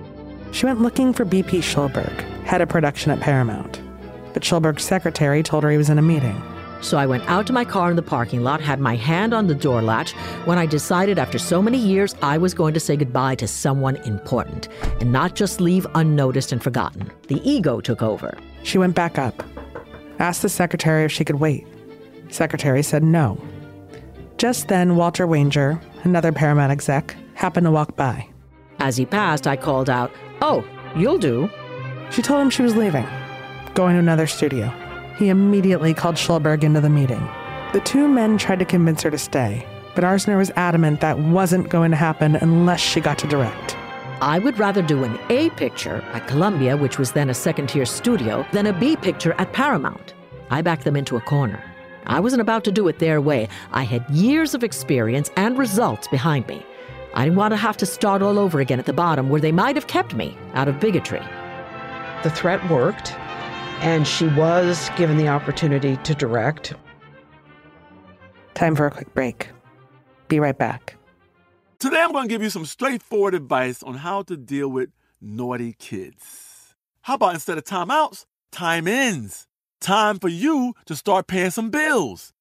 She 0.51 0.68
went 0.68 0.80
looking 0.82 1.12
for 1.12 1.25
BP 1.25 1.63
Schulberg, 1.63 2.22
head 2.44 2.62
of 2.62 2.70
production 2.70 3.12
at 3.12 3.20
Paramount. 3.20 3.82
But 4.32 4.44
Schulberg's 4.44 4.84
secretary 4.84 5.42
told 5.42 5.63
her 5.63 5.72
he 5.72 5.77
was 5.77 5.89
in 5.89 5.98
a 5.98 6.04
meeting. 6.04 6.39
So 6.81 6.98
I 6.98 7.05
went 7.05 7.27
out 7.29 7.48
to 7.48 7.53
my 7.53 7.65
car 7.65 7.89
in 7.89 7.96
the 7.96 8.01
parking 8.01 8.43
lot, 8.43 8.62
had 8.62 8.79
my 8.79 8.96
hand 8.96 9.34
on 9.34 9.48
the 9.48 9.55
door 9.55 9.81
latch, 9.81 10.12
when 10.46 10.57
I 10.57 10.65
decided 10.65 11.17
after 11.17 11.39
so 11.39 11.62
many 11.62 11.77
years 11.77 12.15
I 12.22 12.38
was 12.38 12.53
going 12.53 12.74
to 12.75 12.79
say 12.79 12.96
goodbye 12.96 13.36
to 13.36 13.48
someone 13.48 13.96
important 13.98 14.69
and 15.00 15.12
not 15.12 15.36
just 15.36 15.60
leave 15.60 15.88
unnoticed 15.96 16.51
and 16.51 16.62
forgotten. 16.62 17.12
The 17.27 17.41
ego 17.50 17.81
took 17.81 18.01
over. 18.01 18.38
She 18.63 18.77
went 18.77 18.96
back 18.96 19.17
up, 19.17 19.43
asked 20.19 20.41
the 20.41 20.50
secretary 20.50 21.05
if 21.05 21.12
she 21.12 21.25
could 21.25 21.39
wait. 21.39 21.65
Secretary 22.29 22.84
said 22.84 23.03
no. 23.03 23.41
Just 24.38 24.67
then, 24.67 24.96
Walter 24.96 25.25
Wanger, 25.25 25.81
another 26.03 26.31
Paramount 26.31 26.72
exec, 26.72 27.15
happened 27.34 27.65
to 27.65 27.72
walk 27.72 27.96
by. 27.96 28.27
As 28.79 28.98
he 28.98 29.05
passed, 29.05 29.48
I 29.48 29.55
called 29.55 29.89
out, 29.89 30.12
Oh, 30.41 30.63
you'll 30.96 31.17
do. 31.17 31.50
She 32.12 32.22
told 32.22 32.41
him 32.41 32.50
she 32.50 32.62
was 32.62 32.75
leaving, 32.75 33.07
going 33.74 33.96
to 33.96 34.00
another 34.00 34.27
studio. 34.27 34.72
He 35.17 35.29
immediately 35.29 35.93
called 35.93 36.15
Schulberg 36.15 36.63
into 36.63 36.79
the 36.79 36.89
meeting. 36.89 37.27
The 37.74 37.81
two 37.81 38.07
men 38.07 38.38
tried 38.38 38.59
to 38.59 38.65
convince 38.65 39.01
her 39.01 39.12
to 39.12 39.17
stay, 39.17 39.65
but 39.95 40.03
Arzner 40.03 40.38
was 40.38 40.51
adamant 40.55 41.01
that 41.01 41.17
wasn't 41.17 41.69
going 41.69 41.91
to 41.91 41.97
happen 41.97 42.36
unless 42.36 42.79
she 42.79 43.01
got 43.01 43.17
to 43.19 43.27
direct. 43.27 43.75
I 44.21 44.39
would 44.39 44.57
rather 44.57 44.81
do 44.81 45.03
an 45.03 45.19
A 45.29 45.50
picture 45.51 46.03
at 46.13 46.27
Columbia, 46.27 46.77
which 46.77 46.97
was 46.97 47.12
then 47.12 47.29
a 47.29 47.33
second 47.33 47.67
tier 47.67 47.86
studio, 47.86 48.45
than 48.51 48.67
a 48.67 48.74
B 48.74 48.95
picture 48.95 49.33
at 49.39 49.53
Paramount. 49.53 50.13
I 50.50 50.62
backed 50.62 50.83
them 50.86 50.95
into 50.95 51.17
a 51.17 51.21
corner. 51.21 51.63
I 52.05 52.19
wasn't 52.19 52.41
about 52.41 52.63
to 52.63 52.71
do 52.71 52.88
it 52.88 53.00
their 53.00 53.19
way. 53.19 53.50
I 53.71 53.83
had 53.83 54.09
years 54.09 54.53
of 54.53 54.63
experience 54.63 55.29
and 55.36 55.57
results 55.57 56.07
behind 56.07 56.47
me. 56.47 56.65
I 57.13 57.25
didn't 57.25 57.38
want 57.38 57.51
to 57.51 57.57
have 57.57 57.77
to 57.77 57.86
start 57.86 58.21
all 58.21 58.39
over 58.39 58.59
again 58.59 58.79
at 58.79 58.86
the 58.86 58.93
bottom 58.93 59.29
where 59.29 59.41
they 59.41 59.51
might 59.51 59.75
have 59.75 59.88
kept 59.88 60.13
me 60.13 60.38
out 60.53 60.67
of 60.67 60.79
bigotry. 60.79 61.21
The 62.24 62.29
threat 62.29 62.67
worked, 62.69 63.13
and 63.79 64.07
she 64.07 64.27
was 64.27 64.89
given 64.98 65.17
the 65.17 65.27
opportunity 65.27 65.98
to 65.98 66.15
direct. 66.15 66.74
Time 68.53 68.75
for 68.75 68.88
a 68.88 68.91
quick 68.91 69.13
break. 69.13 69.50
Be 70.27 70.39
right 70.39 70.57
back. 70.57 70.96
Today, 71.79 72.01
I'm 72.01 72.12
going 72.12 72.27
to 72.27 72.29
give 72.29 72.41
you 72.41 72.50
some 72.50 72.65
straightforward 72.65 73.36
advice 73.36 73.84
on 73.84 73.96
how 73.96 74.24
to 74.24 74.36
deal 74.36 74.67
with 74.67 74.89
naughty 75.22 75.74
kids. 75.77 76.75
How 77.01 77.15
about 77.15 77.36
instead 77.36 77.57
of 77.57 77.65
timeouts, 77.65 78.25
time 78.51 78.88
ins? 78.88 79.48
Time 79.79 80.17
for 80.17 80.27
you 80.27 80.74
to 80.88 80.96
start 80.96 81.27
paying 81.27 81.51
some 81.51 81.69
bills. 81.69 82.34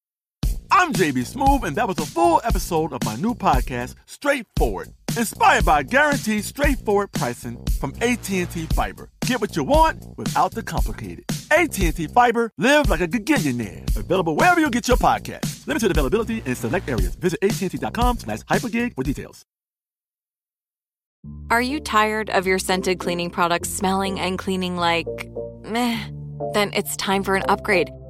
I'm 0.71 0.93
JB 0.93 1.35
Smoove, 1.35 1.65
and 1.65 1.77
that 1.77 1.87
was 1.87 1.99
a 1.99 2.07
full 2.07 2.41
episode 2.45 2.93
of 2.93 3.05
my 3.05 3.15
new 3.17 3.35
podcast, 3.35 3.95
Straightforward, 4.07 4.89
inspired 5.17 5.65
by 5.65 5.83
guaranteed 5.83 6.45
straightforward 6.45 7.13
pricing 7.13 7.59
from 7.81 7.95
AT&T 8.01 8.67
Fiber. 8.75 9.11
Get 9.27 9.41
what 9.41 9.57
you 9.57 9.65
want 9.65 10.05
without 10.17 10.53
the 10.53 10.63
complicated. 10.63 11.25
AT&T 11.51 12.07
Fiber, 12.09 12.51
live 12.59 12.89
like 12.89 13.01
a 13.01 13.09
gigillionaire. 13.09 13.97
Available 13.97 14.37
wherever 14.37 14.61
you 14.61 14.71
get 14.71 14.89
your 14.89 14.97
podcast. 14.97 15.67
Limited 15.67 15.91
availability 15.91 16.43
in 16.47 16.55
select 16.55 16.89
areas. 16.89 17.15
Visit 17.17 17.39
AT&T.com 17.43 18.19
slash 18.19 18.41
hypergig 18.41 18.95
for 18.95 19.05
details. 19.05 19.45
Are 21.51 21.63
you 21.63 21.81
tired 21.81 22.31
of 22.31 22.47
your 22.47 22.59
scented 22.59 22.99
cleaning 22.99 23.31
products 23.31 23.69
smelling 23.69 24.19
and 24.21 24.39
cleaning 24.39 24.77
like 24.77 25.07
meh? 25.65 25.99
Then 26.53 26.73
it's 26.75 26.97
time 26.97 27.23
for 27.23 27.35
an 27.37 27.43
upgrade 27.49 27.89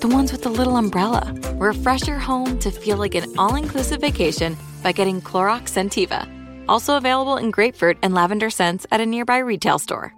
The 0.00 0.08
ones 0.08 0.32
with 0.32 0.42
the 0.42 0.48
little 0.48 0.78
umbrella. 0.78 1.30
Refresh 1.56 2.08
your 2.08 2.18
home 2.18 2.58
to 2.60 2.70
feel 2.70 2.96
like 2.96 3.14
an 3.14 3.30
all 3.36 3.54
inclusive 3.56 4.00
vacation 4.00 4.56
by 4.82 4.92
getting 4.92 5.20
Clorox 5.20 5.68
Scentiva. 5.68 6.26
Also 6.66 6.96
available 6.96 7.36
in 7.36 7.50
grapefruit 7.50 7.98
and 8.02 8.14
lavender 8.14 8.48
scents 8.48 8.86
at 8.90 9.02
a 9.02 9.06
nearby 9.06 9.38
retail 9.38 9.78
store. 9.78 10.14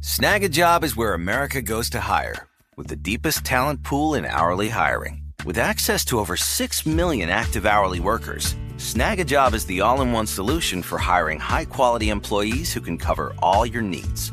Snag 0.00 0.44
a 0.44 0.48
job 0.48 0.84
is 0.84 0.96
where 0.96 1.14
America 1.14 1.60
goes 1.62 1.90
to 1.90 1.98
hire, 1.98 2.46
with 2.76 2.86
the 2.86 2.94
deepest 2.94 3.44
talent 3.44 3.82
pool 3.82 4.14
in 4.14 4.24
hourly 4.24 4.68
hiring. 4.68 5.22
With 5.44 5.58
access 5.58 6.04
to 6.06 6.20
over 6.20 6.36
6 6.36 6.86
million 6.86 7.28
active 7.28 7.66
hourly 7.66 7.98
workers, 7.98 8.54
Snag 8.76 9.18
a 9.18 9.24
job 9.24 9.54
is 9.54 9.66
the 9.66 9.80
all 9.80 10.00
in 10.00 10.12
one 10.12 10.28
solution 10.28 10.80
for 10.80 10.98
hiring 10.98 11.40
high 11.40 11.64
quality 11.64 12.10
employees 12.10 12.72
who 12.72 12.80
can 12.80 12.96
cover 12.98 13.34
all 13.42 13.66
your 13.66 13.82
needs. 13.82 14.32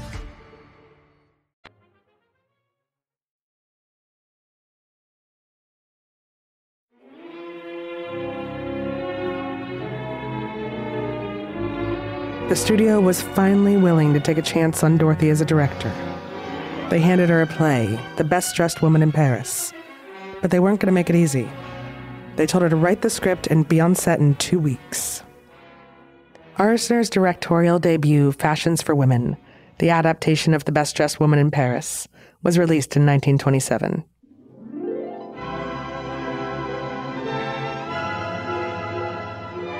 The 12.51 12.57
studio 12.57 12.99
was 12.99 13.21
finally 13.21 13.77
willing 13.77 14.13
to 14.13 14.19
take 14.19 14.37
a 14.37 14.41
chance 14.41 14.83
on 14.83 14.97
Dorothy 14.97 15.29
as 15.29 15.39
a 15.39 15.45
director. 15.45 15.89
They 16.89 16.99
handed 16.99 17.29
her 17.29 17.41
a 17.41 17.47
play, 17.47 17.97
The 18.17 18.25
Best 18.25 18.57
Dressed 18.57 18.81
Woman 18.81 19.01
in 19.01 19.13
Paris. 19.13 19.71
But 20.41 20.51
they 20.51 20.59
weren't 20.59 20.81
going 20.81 20.87
to 20.87 20.91
make 20.91 21.09
it 21.09 21.15
easy. 21.15 21.49
They 22.35 22.45
told 22.45 22.63
her 22.63 22.69
to 22.69 22.75
write 22.75 23.03
the 23.03 23.09
script 23.09 23.47
and 23.47 23.65
be 23.65 23.79
on 23.79 23.95
set 23.95 24.19
in 24.19 24.35
two 24.35 24.59
weeks. 24.59 25.23
Arzner's 26.57 27.09
directorial 27.09 27.79
debut, 27.79 28.33
Fashions 28.33 28.81
for 28.81 28.95
Women, 28.95 29.37
the 29.79 29.89
adaptation 29.89 30.53
of 30.53 30.65
The 30.65 30.73
Best 30.73 30.93
Dressed 30.93 31.21
Woman 31.21 31.39
in 31.39 31.51
Paris, 31.51 32.09
was 32.43 32.57
released 32.57 32.97
in 32.97 33.05
1927. 33.05 34.03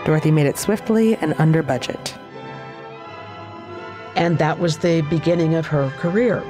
Dorothy 0.05 0.31
made 0.31 0.47
it 0.47 0.57
swiftly 0.57 1.17
and 1.17 1.35
under 1.37 1.61
budget. 1.61 2.17
And 4.15 4.37
that 4.37 4.59
was 4.59 4.77
the 4.77 5.01
beginning 5.09 5.55
of 5.55 5.67
her 5.67 5.89
career. 5.97 6.43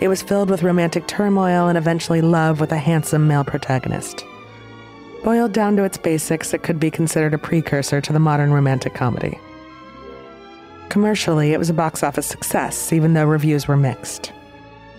It 0.00 0.08
was 0.08 0.22
filled 0.22 0.50
with 0.50 0.62
romantic 0.62 1.06
turmoil 1.06 1.68
and 1.68 1.78
eventually 1.78 2.20
love 2.20 2.60
with 2.60 2.72
a 2.72 2.78
handsome 2.78 3.26
male 3.26 3.44
protagonist. 3.44 4.24
Boiled 5.24 5.52
down 5.52 5.76
to 5.76 5.84
its 5.84 5.96
basics, 5.96 6.52
it 6.52 6.62
could 6.62 6.78
be 6.78 6.90
considered 6.90 7.34
a 7.34 7.38
precursor 7.38 8.00
to 8.00 8.12
the 8.12 8.20
modern 8.20 8.52
romantic 8.52 8.94
comedy. 8.94 9.38
Commercially, 10.90 11.52
it 11.52 11.58
was 11.58 11.70
a 11.70 11.74
box 11.74 12.02
office 12.02 12.26
success, 12.26 12.92
even 12.92 13.14
though 13.14 13.24
reviews 13.24 13.66
were 13.66 13.76
mixed. 13.76 14.32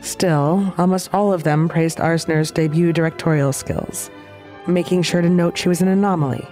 Still, 0.02 0.74
almost 0.78 1.14
all 1.14 1.32
of 1.32 1.44
them 1.44 1.70
praised 1.70 2.00
Arzner's 2.00 2.52
debut 2.52 2.92
directorial 2.92 3.54
skills, 3.54 4.10
making 4.68 5.04
sure 5.04 5.22
to 5.22 5.30
note 5.30 5.58
she 5.58 5.70
was 5.70 5.82
an 5.82 5.88
anomaly. 5.88 6.46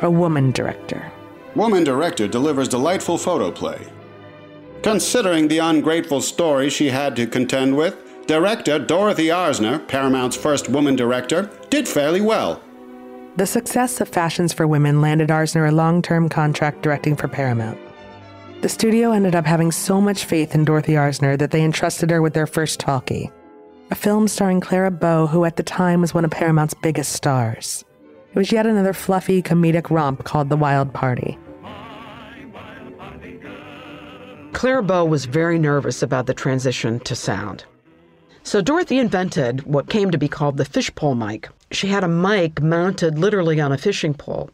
A 0.00 0.10
woman 0.10 0.50
director. 0.50 1.10
Woman 1.54 1.84
director 1.84 2.26
delivers 2.26 2.68
delightful 2.68 3.18
photoplay. 3.18 3.86
Considering 4.82 5.48
the 5.48 5.58
ungrateful 5.58 6.20
story 6.20 6.70
she 6.70 6.88
had 6.88 7.14
to 7.16 7.26
contend 7.26 7.76
with, 7.76 7.96
director 8.26 8.78
Dorothy 8.78 9.26
Arzner, 9.26 9.86
Paramount's 9.86 10.36
first 10.36 10.68
woman 10.68 10.96
director, 10.96 11.50
did 11.70 11.86
fairly 11.86 12.20
well. 12.20 12.62
The 13.36 13.46
success 13.46 14.00
of 14.00 14.08
Fashions 14.08 14.52
for 14.52 14.66
Women 14.66 15.00
landed 15.00 15.28
Arzner 15.28 15.68
a 15.68 15.72
long 15.72 16.02
term 16.02 16.28
contract 16.28 16.82
directing 16.82 17.16
for 17.16 17.28
Paramount. 17.28 17.78
The 18.62 18.68
studio 18.68 19.12
ended 19.12 19.34
up 19.34 19.46
having 19.46 19.72
so 19.72 20.00
much 20.00 20.24
faith 20.24 20.54
in 20.54 20.64
Dorothy 20.64 20.92
Arzner 20.92 21.38
that 21.38 21.50
they 21.50 21.64
entrusted 21.64 22.10
her 22.10 22.22
with 22.22 22.32
their 22.32 22.46
first 22.46 22.78
talkie, 22.78 23.30
a 23.90 23.94
film 23.94 24.26
starring 24.26 24.60
Clara 24.60 24.90
Bow, 24.90 25.26
who 25.26 25.44
at 25.44 25.56
the 25.56 25.62
time 25.62 26.00
was 26.00 26.14
one 26.14 26.24
of 26.24 26.30
Paramount's 26.30 26.74
biggest 26.74 27.12
stars. 27.12 27.84
It 28.32 28.38
was 28.38 28.50
yet 28.50 28.66
another 28.66 28.94
fluffy 28.94 29.42
comedic 29.42 29.90
romp 29.90 30.24
called 30.24 30.48
The 30.48 30.56
Wild 30.56 30.94
Party. 30.94 31.38
Clara 34.54 34.82
Bow 34.82 35.04
was 35.04 35.26
very 35.26 35.58
nervous 35.58 36.02
about 36.02 36.24
the 36.24 36.32
transition 36.32 36.98
to 37.00 37.14
sound. 37.14 37.66
So 38.42 38.62
Dorothy 38.62 38.98
invented 38.98 39.64
what 39.64 39.90
came 39.90 40.10
to 40.10 40.16
be 40.16 40.28
called 40.28 40.56
the 40.56 40.64
fishpole 40.64 41.14
mic. 41.14 41.50
She 41.72 41.88
had 41.88 42.04
a 42.04 42.08
mic 42.08 42.62
mounted 42.62 43.18
literally 43.18 43.60
on 43.60 43.70
a 43.70 43.76
fishing 43.76 44.14
pole 44.14 44.48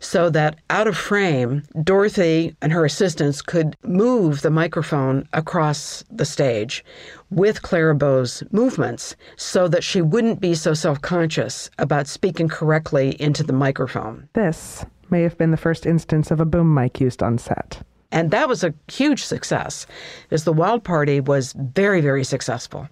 so 0.00 0.30
that 0.30 0.58
out 0.70 0.88
of 0.88 0.96
frame, 0.96 1.62
Dorothy 1.84 2.56
and 2.60 2.72
her 2.72 2.84
assistants 2.84 3.42
could 3.42 3.76
move 3.84 4.42
the 4.42 4.50
microphone 4.50 5.28
across 5.32 6.02
the 6.10 6.24
stage 6.24 6.84
with 7.30 7.62
Clara 7.62 7.94
Bow's 7.94 8.42
movements 8.50 9.14
so 9.36 9.68
that 9.68 9.84
she 9.84 10.02
wouldn't 10.02 10.40
be 10.40 10.54
so 10.54 10.74
self 10.74 11.00
conscious 11.00 11.70
about 11.78 12.08
speaking 12.08 12.48
correctly 12.48 13.20
into 13.20 13.44
the 13.44 13.52
microphone. 13.52 14.28
This 14.32 14.84
may 15.10 15.22
have 15.22 15.36
been 15.38 15.50
the 15.50 15.56
first 15.56 15.86
instance 15.86 16.30
of 16.30 16.40
a 16.40 16.44
boom 16.44 16.72
mic 16.72 17.00
used 17.00 17.22
on 17.22 17.38
set. 17.38 17.82
And 18.12 18.30
that 18.32 18.48
was 18.48 18.64
a 18.64 18.74
huge 18.88 19.22
success, 19.22 19.86
as 20.30 20.44
the 20.44 20.52
Wild 20.52 20.82
Party 20.82 21.20
was 21.20 21.52
very, 21.52 22.00
very 22.00 22.24
successful. 22.24 22.88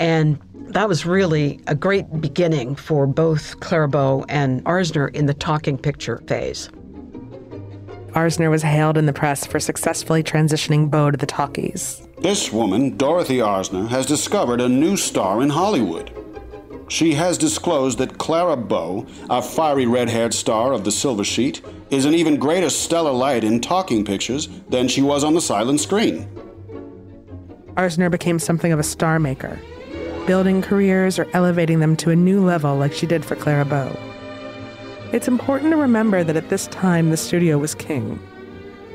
And 0.00 0.40
that 0.70 0.88
was 0.88 1.06
really 1.06 1.60
a 1.66 1.74
great 1.74 2.20
beginning 2.20 2.74
for 2.74 3.06
both 3.06 3.60
Clara 3.60 3.88
Bow 3.88 4.24
and 4.28 4.64
Arzner 4.64 5.14
in 5.14 5.26
the 5.26 5.34
talking 5.34 5.78
picture 5.78 6.22
phase. 6.26 6.68
Arzner 8.12 8.50
was 8.50 8.62
hailed 8.62 8.96
in 8.96 9.06
the 9.06 9.12
press 9.12 9.46
for 9.46 9.60
successfully 9.60 10.24
transitioning 10.24 10.90
Bow 10.90 11.12
to 11.12 11.16
the 11.16 11.26
talkies. 11.26 12.06
This 12.18 12.52
woman, 12.52 12.96
Dorothy 12.96 13.38
Arzner, 13.38 13.88
has 13.88 14.04
discovered 14.04 14.60
a 14.60 14.68
new 14.68 14.96
star 14.96 15.42
in 15.42 15.50
Hollywood. 15.50 16.12
She 16.88 17.14
has 17.14 17.38
disclosed 17.38 17.98
that 17.98 18.18
Clara 18.18 18.56
Bow, 18.56 19.06
a 19.30 19.40
fiery 19.40 19.86
red 19.86 20.08
haired 20.08 20.34
star 20.34 20.72
of 20.72 20.82
the 20.82 20.90
silver 20.90 21.22
sheet, 21.22 21.62
is 21.90 22.04
an 22.04 22.14
even 22.14 22.36
greater 22.36 22.70
stellar 22.70 23.12
light 23.12 23.44
in 23.44 23.60
talking 23.60 24.04
pictures 24.04 24.48
than 24.68 24.88
she 24.88 25.02
was 25.02 25.24
on 25.24 25.34
the 25.34 25.40
silent 25.40 25.80
screen. 25.80 26.28
Arzner 27.76 28.10
became 28.10 28.38
something 28.38 28.72
of 28.72 28.78
a 28.78 28.84
star 28.84 29.18
maker, 29.18 29.58
building 30.26 30.62
careers 30.62 31.18
or 31.18 31.26
elevating 31.32 31.80
them 31.80 31.96
to 31.96 32.10
a 32.10 32.16
new 32.16 32.44
level 32.44 32.76
like 32.76 32.92
she 32.92 33.06
did 33.06 33.24
for 33.24 33.36
Clara 33.36 33.64
Bow. 33.64 33.96
It's 35.12 35.28
important 35.28 35.72
to 35.72 35.76
remember 35.76 36.22
that 36.22 36.36
at 36.36 36.50
this 36.50 36.68
time 36.68 37.10
the 37.10 37.16
studio 37.16 37.58
was 37.58 37.74
king. 37.74 38.20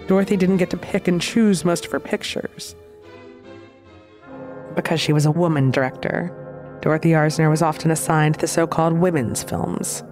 Dorothy 0.08 0.38
didn't 0.38 0.58
get 0.58 0.69
to 0.69 0.77
pick 0.77 1.08
and 1.08 1.21
choose 1.21 1.65
most 1.65 1.86
of 1.86 1.91
her 1.91 1.99
pictures. 1.99 2.75
Because 4.75 5.01
she 5.01 5.13
was 5.13 5.25
a 5.25 5.31
woman 5.31 5.71
director, 5.71 6.31
Dorothy 6.81 7.10
Arzner 7.10 7.49
was 7.49 7.62
often 7.62 7.91
assigned 7.91 8.36
the 8.36 8.47
so 8.47 8.67
called 8.67 8.93
women's 8.93 9.43
films 9.43 10.03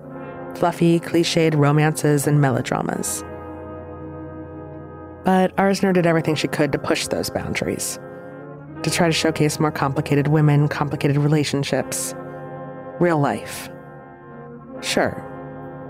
fluffy, 0.55 0.99
cliched 0.99 1.55
romances 1.55 2.27
and 2.27 2.41
melodramas. 2.41 3.23
But 5.25 5.55
Arzner 5.55 5.93
did 5.93 6.05
everything 6.05 6.35
she 6.35 6.47
could 6.47 6.71
to 6.71 6.77
push 6.77 7.07
those 7.07 7.29
boundaries, 7.29 7.99
to 8.83 8.89
try 8.89 9.07
to 9.07 9.13
showcase 9.13 9.59
more 9.59 9.71
complicated 9.71 10.27
women, 10.27 10.67
complicated 10.67 11.17
relationships, 11.17 12.13
real 12.99 13.19
life. 13.19 13.69
Sure, 14.81 15.29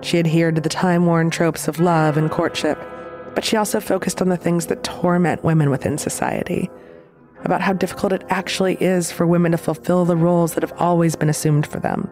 she 0.01 0.19
adhered 0.19 0.55
to 0.55 0.61
the 0.61 0.69
time 0.69 1.05
worn 1.05 1.29
tropes 1.29 1.67
of 1.67 1.79
love 1.79 2.17
and 2.17 2.29
courtship, 2.29 2.77
but 3.33 3.43
she 3.43 3.57
also 3.57 3.79
focused 3.79 4.21
on 4.21 4.29
the 4.29 4.37
things 4.37 4.67
that 4.67 4.83
torment 4.83 5.43
women 5.43 5.69
within 5.69 5.97
society 5.97 6.69
about 7.43 7.61
how 7.61 7.73
difficult 7.73 8.13
it 8.13 8.23
actually 8.29 8.75
is 8.75 9.11
for 9.11 9.27
women 9.27 9.51
to 9.51 9.57
fulfill 9.57 10.05
the 10.05 10.15
roles 10.15 10.53
that 10.53 10.63
have 10.63 10.79
always 10.79 11.15
been 11.15 11.29
assumed 11.29 11.67
for 11.67 11.79
them. 11.79 12.09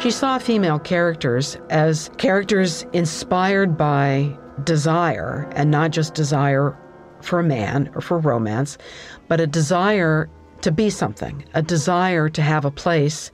She 0.00 0.12
saw 0.12 0.38
female 0.38 0.78
characters 0.78 1.56
as 1.70 2.08
characters 2.18 2.86
inspired 2.92 3.76
by 3.76 4.38
desire, 4.62 5.50
and 5.56 5.72
not 5.72 5.90
just 5.90 6.14
desire 6.14 6.78
for 7.20 7.40
a 7.40 7.44
man 7.44 7.90
or 7.96 8.00
for 8.00 8.20
romance, 8.20 8.78
but 9.26 9.40
a 9.40 9.46
desire 9.46 10.30
to 10.60 10.70
be 10.70 10.88
something, 10.88 11.44
a 11.54 11.62
desire 11.62 12.28
to 12.28 12.42
have 12.42 12.64
a 12.64 12.70
place 12.70 13.32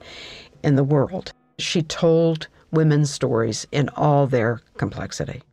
in 0.63 0.75
the 0.75 0.83
world. 0.83 1.33
She 1.59 1.83
told 1.83 2.47
women's 2.71 3.11
stories 3.11 3.67
in 3.71 3.89
all 3.89 4.25
their 4.25 4.59
complexity. 4.77 5.43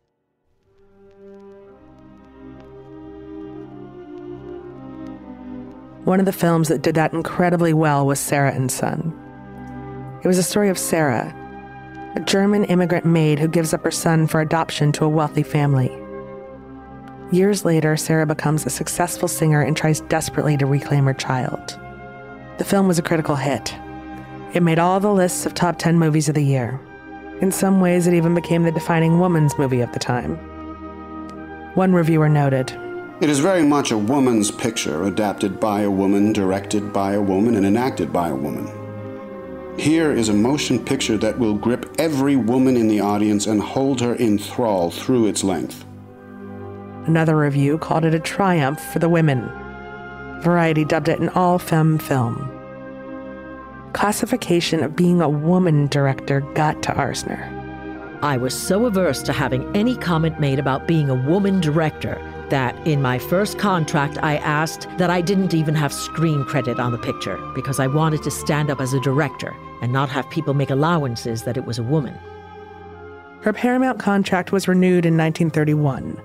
One 6.05 6.19
of 6.19 6.25
the 6.25 6.33
films 6.33 6.69
that 6.69 6.81
did 6.81 6.95
that 6.95 7.13
incredibly 7.13 7.71
well 7.71 8.03
was 8.03 8.19
Sarah 8.19 8.51
and 8.51 8.71
Son. 8.71 9.22
It 10.23 10.27
was 10.27 10.37
a 10.37 10.43
story 10.43 10.69
of 10.69 10.77
Sarah, 10.77 11.35
a 12.15 12.21
German 12.21 12.63
immigrant 12.65 13.05
maid 13.05 13.39
who 13.39 13.47
gives 13.49 13.73
up 13.73 13.83
her 13.83 13.91
son 13.91 14.25
for 14.25 14.39
adoption 14.39 14.93
to 14.93 15.03
a 15.03 15.09
wealthy 15.09 15.43
family. 15.43 15.91
Years 17.33 17.65
later, 17.65 17.97
Sarah 17.97 18.25
becomes 18.25 18.65
a 18.65 18.69
successful 18.69 19.27
singer 19.27 19.61
and 19.61 19.75
tries 19.75 19.99
desperately 19.99 20.55
to 20.55 20.65
reclaim 20.65 21.03
her 21.05 21.13
child. 21.13 21.77
The 22.57 22.63
film 22.63 22.87
was 22.87 22.97
a 22.97 23.01
critical 23.01 23.35
hit. 23.35 23.75
It 24.53 24.63
made 24.63 24.79
all 24.79 25.01
the 25.01 25.11
lists 25.11 25.45
of 25.45 25.55
top 25.55 25.77
10 25.77 25.99
movies 25.99 26.29
of 26.29 26.35
the 26.35 26.45
year. 26.45 26.79
In 27.41 27.51
some 27.51 27.81
ways, 27.81 28.07
it 28.07 28.13
even 28.13 28.33
became 28.33 28.63
the 28.63 28.71
defining 28.71 29.19
woman's 29.19 29.57
movie 29.57 29.81
of 29.81 29.91
the 29.91 29.99
time. 29.99 30.35
One 31.75 31.91
reviewer 31.91 32.29
noted 32.29 32.71
It 33.19 33.29
is 33.29 33.39
very 33.39 33.63
much 33.63 33.91
a 33.91 33.97
woman's 33.97 34.51
picture, 34.51 35.03
adapted 35.03 35.59
by 35.59 35.81
a 35.81 35.91
woman, 35.91 36.31
directed 36.31 36.93
by 36.93 37.11
a 37.11 37.21
woman, 37.21 37.55
and 37.55 37.65
enacted 37.65 38.13
by 38.13 38.29
a 38.29 38.35
woman. 38.35 38.82
Here 39.77 40.11
is 40.11 40.29
a 40.29 40.33
motion 40.33 40.83
picture 40.83 41.17
that 41.17 41.37
will 41.37 41.55
grip 41.55 41.95
every 41.97 42.35
woman 42.35 42.77
in 42.77 42.87
the 42.87 42.99
audience 42.99 43.47
and 43.47 43.61
hold 43.61 43.99
her 44.01 44.13
in 44.15 44.37
thrall 44.37 44.91
through 44.91 45.25
its 45.27 45.43
length. 45.43 45.83
Another 47.05 47.37
review 47.37 47.77
called 47.79 48.05
it 48.05 48.13
a 48.13 48.19
triumph 48.19 48.79
for 48.93 48.99
the 48.99 49.09
women. 49.09 49.41
Variety 50.41 50.85
dubbed 50.85 51.09
it 51.09 51.19
an 51.19 51.29
all 51.29 51.57
femme 51.57 51.97
film. 51.97 52.49
Classification 53.93 54.83
of 54.83 54.95
being 54.95 55.21
a 55.21 55.29
woman 55.29 55.87
director 55.87 56.41
got 56.53 56.81
to 56.83 56.91
Arzner. 56.91 57.41
I 58.21 58.37
was 58.37 58.53
so 58.57 58.85
averse 58.85 59.21
to 59.23 59.33
having 59.33 59.75
any 59.75 59.97
comment 59.97 60.39
made 60.39 60.59
about 60.59 60.87
being 60.87 61.09
a 61.09 61.29
woman 61.29 61.59
director 61.59 62.15
that 62.49 62.75
in 62.87 63.01
my 63.01 63.19
first 63.19 63.57
contract 63.57 64.17
I 64.21 64.37
asked 64.37 64.87
that 64.97 65.09
I 65.09 65.21
didn't 65.21 65.53
even 65.53 65.75
have 65.75 65.93
screen 65.93 66.43
credit 66.45 66.79
on 66.79 66.91
the 66.91 66.97
picture 66.97 67.37
because 67.55 67.79
I 67.79 67.87
wanted 67.87 68.23
to 68.23 68.31
stand 68.31 68.69
up 68.69 68.81
as 68.81 68.93
a 68.93 68.99
director 68.99 69.55
and 69.81 69.91
not 69.91 70.09
have 70.09 70.29
people 70.29 70.53
make 70.53 70.69
allowances 70.69 71.43
that 71.43 71.57
it 71.57 71.65
was 71.65 71.79
a 71.79 71.83
woman. 71.83 72.17
Her 73.41 73.53
Paramount 73.53 73.99
contract 73.99 74.51
was 74.51 74.67
renewed 74.67 75.05
in 75.05 75.17
1931. 75.17 76.21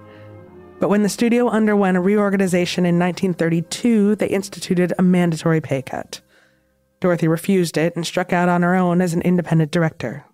But 0.78 0.88
when 0.88 1.02
the 1.02 1.08
studio 1.08 1.48
underwent 1.48 1.96
a 1.96 2.00
reorganization 2.00 2.86
in 2.86 2.98
1932, 2.98 4.14
they 4.14 4.28
instituted 4.28 4.92
a 4.98 5.02
mandatory 5.02 5.60
pay 5.60 5.82
cut. 5.82 6.20
Dorothy 7.00 7.26
refused 7.26 7.76
it 7.76 7.96
and 7.96 8.06
struck 8.06 8.32
out 8.32 8.48
on 8.48 8.62
her 8.62 8.76
own 8.76 9.00
as 9.00 9.14
an 9.14 9.22
independent 9.22 9.72
director. 9.72 10.24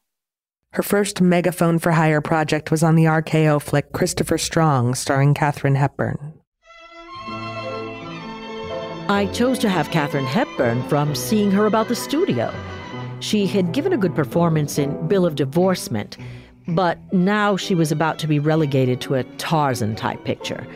Her 0.74 0.82
first 0.82 1.20
megaphone 1.20 1.78
for 1.78 1.92
hire 1.92 2.20
project 2.20 2.72
was 2.72 2.82
on 2.82 2.96
the 2.96 3.04
RKO 3.04 3.62
flick 3.62 3.92
Christopher 3.92 4.36
Strong, 4.36 4.96
starring 4.96 5.32
Katharine 5.32 5.76
Hepburn. 5.76 6.34
I 9.08 9.30
chose 9.32 9.60
to 9.60 9.68
have 9.68 9.92
Katharine 9.92 10.26
Hepburn 10.26 10.82
from 10.88 11.14
seeing 11.14 11.52
her 11.52 11.66
about 11.66 11.86
the 11.86 11.94
studio. 11.94 12.52
She 13.20 13.46
had 13.46 13.70
given 13.70 13.92
a 13.92 13.96
good 13.96 14.16
performance 14.16 14.76
in 14.76 15.06
Bill 15.06 15.24
of 15.24 15.36
Divorcement, 15.36 16.16
but 16.66 16.98
now 17.12 17.56
she 17.56 17.76
was 17.76 17.92
about 17.92 18.18
to 18.18 18.26
be 18.26 18.40
relegated 18.40 19.00
to 19.02 19.14
a 19.14 19.22
Tarzan 19.38 19.94
type 19.94 20.24
picture. 20.24 20.66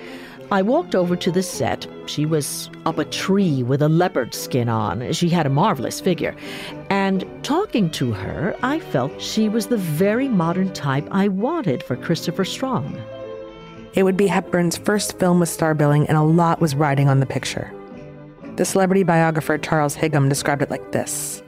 I 0.50 0.62
walked 0.62 0.94
over 0.94 1.14
to 1.14 1.30
the 1.30 1.42
set. 1.42 1.86
She 2.06 2.24
was 2.24 2.70
up 2.86 2.98
a 2.98 3.04
tree 3.04 3.62
with 3.62 3.82
a 3.82 3.88
leopard 3.88 4.32
skin 4.32 4.70
on. 4.70 5.12
She 5.12 5.28
had 5.28 5.44
a 5.44 5.50
marvelous 5.50 6.00
figure. 6.00 6.34
And 6.88 7.26
talking 7.44 7.90
to 7.90 8.12
her, 8.12 8.56
I 8.62 8.80
felt 8.80 9.20
she 9.20 9.50
was 9.50 9.66
the 9.66 9.76
very 9.76 10.26
modern 10.26 10.72
type 10.72 11.06
I 11.10 11.28
wanted 11.28 11.82
for 11.82 11.96
Christopher 11.96 12.46
Strong. 12.46 12.98
It 13.92 14.04
would 14.04 14.16
be 14.16 14.26
Hepburn's 14.26 14.78
first 14.78 15.18
film 15.18 15.40
with 15.40 15.50
star 15.50 15.74
billing, 15.74 16.06
and 16.08 16.16
a 16.16 16.22
lot 16.22 16.60
was 16.60 16.74
riding 16.74 17.10
on 17.10 17.20
the 17.20 17.26
picture. 17.26 17.70
The 18.56 18.64
celebrity 18.64 19.02
biographer 19.02 19.58
Charles 19.58 19.94
Higham 19.94 20.30
described 20.30 20.62
it 20.62 20.70
like 20.70 20.92
this 20.92 21.42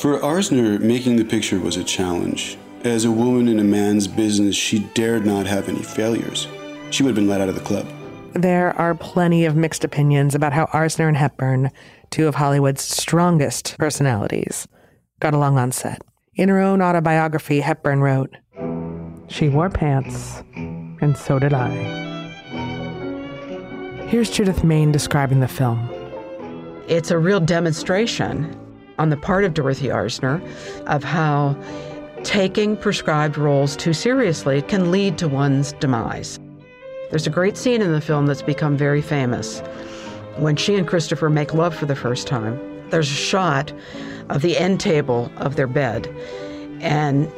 For 0.00 0.20
Arzner, 0.20 0.80
making 0.80 1.16
the 1.16 1.24
picture 1.24 1.58
was 1.58 1.76
a 1.76 1.82
challenge. 1.82 2.56
As 2.84 3.04
a 3.04 3.10
woman 3.10 3.48
in 3.48 3.58
a 3.58 3.64
man's 3.64 4.06
business, 4.06 4.54
she 4.54 4.80
dared 4.94 5.26
not 5.26 5.46
have 5.46 5.68
any 5.68 5.82
failures. 5.82 6.46
She 6.90 7.02
would 7.02 7.08
have 7.08 7.16
been 7.16 7.28
let 7.28 7.40
out 7.40 7.48
of 7.48 7.56
the 7.56 7.60
club. 7.60 7.88
There 8.34 8.76
are 8.76 8.96
plenty 8.96 9.44
of 9.44 9.54
mixed 9.54 9.84
opinions 9.84 10.34
about 10.34 10.52
how 10.52 10.66
Arzner 10.66 11.06
and 11.06 11.16
Hepburn, 11.16 11.70
two 12.10 12.26
of 12.26 12.34
Hollywood's 12.34 12.82
strongest 12.82 13.76
personalities, 13.78 14.66
got 15.20 15.34
along 15.34 15.56
on 15.56 15.70
set. 15.70 16.02
In 16.34 16.48
her 16.48 16.58
own 16.58 16.82
autobiography, 16.82 17.60
Hepburn 17.60 18.00
wrote, 18.00 18.36
She 19.28 19.48
wore 19.48 19.70
pants, 19.70 20.42
and 20.56 21.16
so 21.16 21.38
did 21.38 21.52
I. 21.54 21.70
Here's 24.08 24.30
Judith 24.30 24.64
Mayne 24.64 24.90
describing 24.90 25.38
the 25.38 25.46
film. 25.46 25.88
It's 26.88 27.12
a 27.12 27.18
real 27.18 27.38
demonstration 27.38 28.52
on 28.98 29.10
the 29.10 29.16
part 29.16 29.44
of 29.44 29.54
Dorothy 29.54 29.86
Arzner 29.86 30.44
of 30.86 31.04
how 31.04 31.56
taking 32.24 32.76
prescribed 32.76 33.38
roles 33.38 33.76
too 33.76 33.92
seriously 33.92 34.60
can 34.62 34.90
lead 34.90 35.18
to 35.18 35.28
one's 35.28 35.72
demise. 35.74 36.40
There's 37.10 37.26
a 37.26 37.30
great 37.30 37.56
scene 37.56 37.82
in 37.82 37.92
the 37.92 38.00
film 38.00 38.26
that's 38.26 38.42
become 38.42 38.76
very 38.76 39.02
famous. 39.02 39.60
When 40.36 40.56
she 40.56 40.74
and 40.74 40.86
Christopher 40.86 41.30
make 41.30 41.54
love 41.54 41.74
for 41.74 41.86
the 41.86 41.94
first 41.94 42.26
time, 42.26 42.58
there's 42.90 43.10
a 43.10 43.14
shot 43.14 43.72
of 44.28 44.42
the 44.42 44.56
end 44.58 44.80
table 44.80 45.30
of 45.36 45.56
their 45.56 45.66
bed, 45.66 46.08
and 46.80 47.30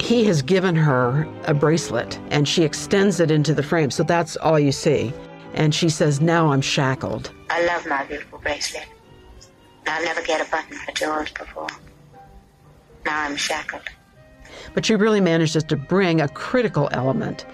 he 0.00 0.24
has 0.24 0.42
given 0.42 0.76
her 0.76 1.26
a 1.44 1.54
bracelet, 1.54 2.18
and 2.30 2.48
she 2.48 2.62
extends 2.62 3.20
it 3.20 3.30
into 3.30 3.54
the 3.54 3.62
frame, 3.62 3.90
so 3.90 4.02
that's 4.02 4.36
all 4.36 4.58
you 4.58 4.72
see. 4.72 5.12
And 5.54 5.74
she 5.74 5.88
says, 5.88 6.20
Now 6.20 6.52
I'm 6.52 6.60
shackled. 6.60 7.30
I 7.50 7.64
love 7.66 7.86
my 7.86 8.04
beautiful 8.04 8.38
bracelet. 8.38 8.86
I'll 9.86 10.04
never 10.04 10.22
get 10.22 10.46
a 10.46 10.50
button 10.50 10.76
for 10.76 10.92
George 10.92 11.34
before. 11.34 11.68
Now 13.04 13.24
I'm 13.24 13.36
shackled. 13.36 13.82
But 14.74 14.86
she 14.86 14.94
really 14.94 15.20
manages 15.20 15.64
to 15.64 15.76
bring 15.76 16.20
a 16.20 16.28
critical 16.28 16.88
element 16.92 17.46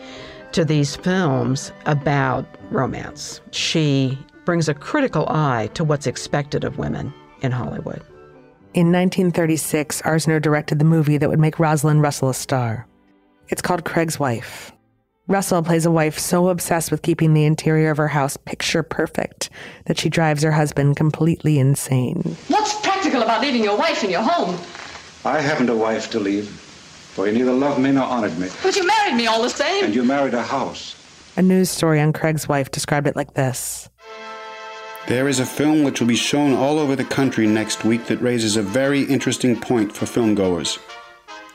to 0.54 0.64
these 0.64 0.94
films 0.94 1.72
about 1.86 2.46
romance. 2.70 3.40
She 3.50 4.16
brings 4.44 4.68
a 4.68 4.74
critical 4.74 5.26
eye 5.28 5.68
to 5.74 5.82
what's 5.82 6.06
expected 6.06 6.62
of 6.62 6.78
women 6.78 7.12
in 7.42 7.50
Hollywood. 7.50 8.02
In 8.72 8.92
1936, 8.92 10.02
Arzner 10.02 10.40
directed 10.40 10.78
the 10.78 10.84
movie 10.84 11.18
that 11.18 11.28
would 11.28 11.40
make 11.40 11.58
Rosalind 11.58 12.02
Russell 12.02 12.28
a 12.28 12.34
star. 12.34 12.86
It's 13.48 13.62
called 13.62 13.84
Craig's 13.84 14.18
Wife. 14.18 14.72
Russell 15.26 15.62
plays 15.62 15.86
a 15.86 15.90
wife 15.90 16.18
so 16.18 16.48
obsessed 16.48 16.90
with 16.90 17.02
keeping 17.02 17.34
the 17.34 17.44
interior 17.44 17.90
of 17.90 17.96
her 17.96 18.08
house 18.08 18.36
picture 18.36 18.82
perfect 18.82 19.50
that 19.86 19.98
she 19.98 20.08
drives 20.08 20.42
her 20.42 20.52
husband 20.52 20.96
completely 20.96 21.58
insane. 21.58 22.36
What's 22.48 22.80
practical 22.80 23.22
about 23.22 23.40
leaving 23.40 23.64
your 23.64 23.76
wife 23.76 24.04
in 24.04 24.10
your 24.10 24.22
home? 24.22 24.56
I 25.24 25.40
haven't 25.40 25.70
a 25.70 25.76
wife 25.76 26.10
to 26.10 26.20
leave, 26.20 26.63
for 27.14 27.28
you 27.28 27.32
neither 27.32 27.52
loved 27.52 27.80
me 27.80 27.92
nor 27.92 28.02
honored 28.02 28.36
me. 28.38 28.48
But 28.60 28.74
you 28.74 28.84
married 28.84 29.14
me 29.14 29.28
all 29.28 29.40
the 29.40 29.48
same. 29.48 29.84
And 29.84 29.94
you 29.94 30.02
married 30.02 30.34
a 30.34 30.42
house. 30.42 30.96
A 31.36 31.42
news 31.42 31.70
story 31.70 32.00
on 32.00 32.12
Craig's 32.12 32.48
wife 32.48 32.72
described 32.72 33.06
it 33.06 33.14
like 33.14 33.34
this 33.34 33.88
There 35.06 35.28
is 35.28 35.38
a 35.38 35.46
film 35.46 35.84
which 35.84 36.00
will 36.00 36.08
be 36.08 36.16
shown 36.16 36.54
all 36.54 36.80
over 36.80 36.96
the 36.96 37.04
country 37.04 37.46
next 37.46 37.84
week 37.84 38.06
that 38.06 38.20
raises 38.20 38.56
a 38.56 38.62
very 38.62 39.02
interesting 39.02 39.60
point 39.60 39.92
for 39.92 40.06
filmgoers. 40.06 40.80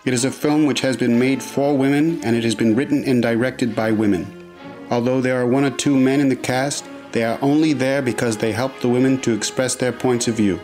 It 0.05 0.13
is 0.13 0.23
a 0.23 0.31
film 0.31 0.65
which 0.65 0.79
has 0.79 0.95
been 0.95 1.19
made 1.19 1.43
for 1.43 1.77
women 1.77 2.23
and 2.23 2.37
it 2.37 2.45
has 2.45 2.55
been 2.55 2.73
written 2.73 3.03
and 3.03 3.21
directed 3.21 3.75
by 3.75 3.91
women. 3.91 4.53
Although 4.91 5.19
there 5.19 5.41
are 5.41 5.45
one 5.45 5.65
or 5.65 5.71
two 5.71 5.97
men 5.97 6.21
in 6.21 6.29
the 6.29 6.37
cast, 6.37 6.85
they 7.11 7.23
are 7.23 7.37
only 7.41 7.73
there 7.73 8.01
because 8.01 8.37
they 8.37 8.53
help 8.53 8.79
the 8.79 8.87
women 8.87 9.19
to 9.21 9.33
express 9.33 9.75
their 9.75 9.91
points 9.91 10.29
of 10.29 10.35
view. 10.35 10.57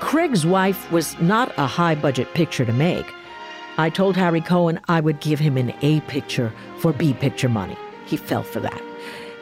Craig's 0.00 0.46
Wife 0.46 0.90
was 0.90 1.18
not 1.20 1.52
a 1.58 1.66
high 1.66 1.94
budget 1.94 2.32
picture 2.32 2.64
to 2.64 2.72
make. 2.72 3.12
I 3.78 3.90
told 3.90 4.16
Harry 4.16 4.40
Cohn 4.40 4.80
I 4.88 5.00
would 5.00 5.20
give 5.20 5.38
him 5.38 5.56
an 5.56 5.72
A 5.82 6.00
picture 6.02 6.52
for 6.78 6.92
B 6.92 7.14
picture 7.14 7.48
money. 7.48 7.76
He 8.06 8.16
fell 8.16 8.42
for 8.42 8.58
that. 8.58 8.82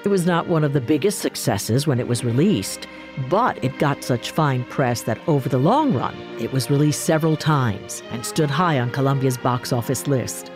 It 0.04 0.08
was 0.08 0.26
not 0.26 0.46
one 0.46 0.62
of 0.62 0.74
the 0.74 0.80
biggest 0.80 1.20
successes 1.20 1.86
when 1.86 1.98
it 1.98 2.06
was 2.06 2.22
released, 2.22 2.86
but 3.30 3.64
it 3.64 3.78
got 3.78 4.04
such 4.04 4.30
fine 4.30 4.62
press 4.64 5.02
that 5.04 5.18
over 5.26 5.48
the 5.48 5.56
long 5.58 5.94
run, 5.94 6.14
it 6.38 6.52
was 6.52 6.70
released 6.70 7.04
several 7.04 7.34
times 7.38 8.02
and 8.10 8.26
stood 8.26 8.50
high 8.50 8.78
on 8.78 8.90
Columbia's 8.90 9.38
box 9.38 9.72
office 9.72 10.06
list. 10.06 10.52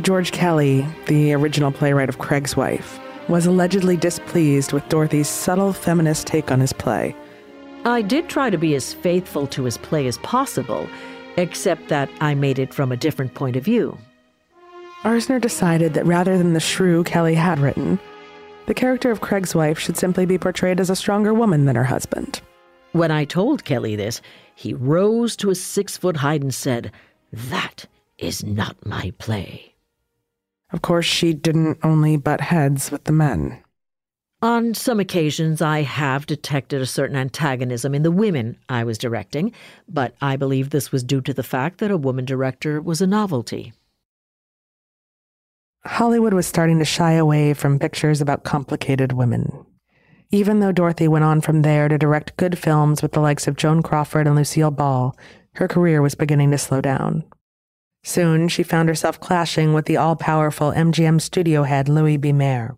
George 0.00 0.30
Kelly, 0.30 0.86
the 1.08 1.32
original 1.32 1.72
playwright 1.72 2.08
of 2.08 2.18
Craig's 2.18 2.56
Wife, 2.56 3.00
was 3.28 3.46
allegedly 3.46 3.96
displeased 3.96 4.72
with 4.72 4.88
Dorothy's 4.88 5.28
subtle 5.28 5.72
feminist 5.72 6.28
take 6.28 6.52
on 6.52 6.60
his 6.60 6.72
play. 6.72 7.16
I 7.84 8.00
did 8.00 8.28
try 8.28 8.48
to 8.48 8.58
be 8.58 8.76
as 8.76 8.94
faithful 8.94 9.48
to 9.48 9.64
his 9.64 9.76
play 9.76 10.06
as 10.06 10.18
possible, 10.18 10.88
except 11.36 11.88
that 11.88 12.10
I 12.20 12.34
made 12.34 12.58
it 12.58 12.74
from 12.74 12.92
a 12.92 12.96
different 12.96 13.34
point 13.34 13.56
of 13.56 13.64
view. 13.64 13.98
Arzner 15.02 15.40
decided 15.40 15.94
that 15.94 16.06
rather 16.06 16.38
than 16.38 16.52
the 16.52 16.60
shrew 16.60 17.02
Kelly 17.04 17.34
had 17.34 17.58
written, 17.58 17.98
the 18.66 18.74
character 18.74 19.10
of 19.10 19.20
Craig's 19.20 19.54
wife 19.54 19.78
should 19.78 19.96
simply 19.96 20.26
be 20.26 20.38
portrayed 20.38 20.78
as 20.78 20.90
a 20.90 20.96
stronger 20.96 21.34
woman 21.34 21.64
than 21.64 21.76
her 21.76 21.84
husband. 21.84 22.40
When 22.92 23.10
I 23.10 23.24
told 23.24 23.64
Kelly 23.64 23.96
this, 23.96 24.20
he 24.54 24.74
rose 24.74 25.34
to 25.36 25.50
a 25.50 25.54
six 25.54 25.96
foot 25.96 26.18
height 26.18 26.42
and 26.42 26.54
said, 26.54 26.92
That 27.32 27.86
is 28.18 28.44
not 28.44 28.86
my 28.86 29.12
play. 29.18 29.74
Of 30.72 30.82
course, 30.82 31.06
she 31.06 31.34
didn't 31.34 31.78
only 31.82 32.16
butt 32.16 32.40
heads 32.40 32.90
with 32.90 33.04
the 33.04 33.12
men. 33.12 33.62
On 34.42 34.74
some 34.74 34.98
occasions, 34.98 35.62
I 35.62 35.82
have 35.82 36.26
detected 36.26 36.82
a 36.82 36.86
certain 36.86 37.14
antagonism 37.14 37.94
in 37.94 38.02
the 38.02 38.10
women 38.10 38.58
I 38.68 38.82
was 38.82 38.98
directing, 38.98 39.52
but 39.88 40.16
I 40.20 40.34
believe 40.34 40.70
this 40.70 40.90
was 40.90 41.04
due 41.04 41.20
to 41.20 41.32
the 41.32 41.44
fact 41.44 41.78
that 41.78 41.92
a 41.92 41.96
woman 41.96 42.24
director 42.24 42.80
was 42.80 43.00
a 43.00 43.06
novelty. 43.06 43.72
Hollywood 45.84 46.34
was 46.34 46.44
starting 46.44 46.80
to 46.80 46.84
shy 46.84 47.12
away 47.12 47.54
from 47.54 47.78
pictures 47.78 48.20
about 48.20 48.42
complicated 48.42 49.12
women. 49.12 49.64
Even 50.32 50.58
though 50.58 50.72
Dorothy 50.72 51.06
went 51.06 51.24
on 51.24 51.40
from 51.40 51.62
there 51.62 51.86
to 51.86 51.96
direct 51.96 52.36
good 52.36 52.58
films 52.58 53.00
with 53.00 53.12
the 53.12 53.20
likes 53.20 53.46
of 53.46 53.56
Joan 53.56 53.80
Crawford 53.80 54.26
and 54.26 54.34
Lucille 54.34 54.72
Ball, 54.72 55.16
her 55.54 55.68
career 55.68 56.02
was 56.02 56.16
beginning 56.16 56.50
to 56.50 56.58
slow 56.58 56.80
down. 56.80 57.22
Soon, 58.02 58.48
she 58.48 58.64
found 58.64 58.88
herself 58.88 59.20
clashing 59.20 59.72
with 59.72 59.84
the 59.84 59.96
all 59.96 60.16
powerful 60.16 60.72
MGM 60.72 61.20
studio 61.20 61.62
head 61.62 61.88
Louis 61.88 62.16
B. 62.16 62.32
Mayer. 62.32 62.76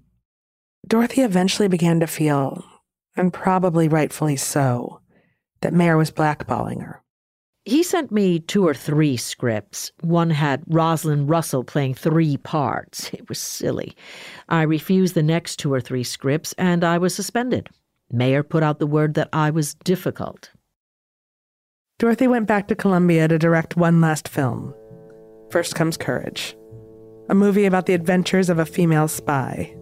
Dorothy 0.87 1.23
eventually 1.23 1.69
began 1.69 2.01
to 2.01 2.07
feel, 2.07 2.65
and 3.17 3.33
probably 3.33 3.89
rightfully 3.89 4.37
so, 4.37 5.01
that 5.61 5.73
Mayer 5.73 5.97
was 5.97 6.11
blackballing 6.11 6.83
her. 6.83 7.03
He 7.65 7.83
sent 7.83 8.13
me 8.13 8.41
two 8.41 8.67
or 8.67 8.75
three 8.75 9.17
scripts. 9.17 9.91
One 10.03 10.29
had 10.29 10.63
Rosalind 10.67 11.31
Russell 11.31 11.65
playing 11.65 11.95
three 11.95 12.37
parts. 12.37 13.11
It 13.15 13.27
was 13.29 13.39
silly. 13.39 13.97
I 14.51 14.63
refused 14.63 15.15
the 15.15 15.23
next 15.23 15.57
two 15.57 15.73
or 15.73 15.81
three 15.81 16.05
scripts, 16.05 16.53
and 16.59 16.85
I 16.85 16.99
was 16.99 17.15
suspended. 17.15 17.71
Mayer 18.13 18.43
put 18.43 18.63
out 18.63 18.81
the 18.81 18.87
word 18.87 19.15
that 19.15 19.31
I 19.33 19.51
was 19.51 19.75
difficult. 19.75 20.51
Dorothy 21.99 22.29
went 22.29 22.47
back 22.47 22.69
to 22.69 22.75
Columbia 22.75 23.29
to 23.29 23.39
direct 23.39 23.77
one 23.77 24.03
last 24.03 24.29
film. 24.29 24.75
First 25.51 25.75
Comes 25.75 25.97
Courage, 25.97 26.55
a 27.31 27.35
movie 27.35 27.65
about 27.65 27.87
the 27.87 27.95
adventures 27.95 28.51
of 28.51 28.59
a 28.59 28.67
female 28.67 29.09
spy. 29.09 29.75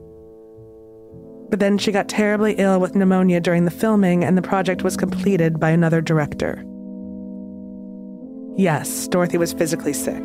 But 1.52 1.60
then 1.60 1.76
she 1.76 1.92
got 1.92 2.08
terribly 2.08 2.54
ill 2.54 2.80
with 2.80 2.94
pneumonia 2.94 3.38
during 3.38 3.66
the 3.66 3.70
filming, 3.70 4.24
and 4.24 4.38
the 4.38 4.42
project 4.42 4.82
was 4.82 4.96
completed 4.96 5.60
by 5.60 5.68
another 5.68 6.00
director. 6.00 6.64
Yes, 8.56 9.06
Dorothy 9.06 9.36
was 9.36 9.52
physically 9.52 9.92
sick, 9.92 10.22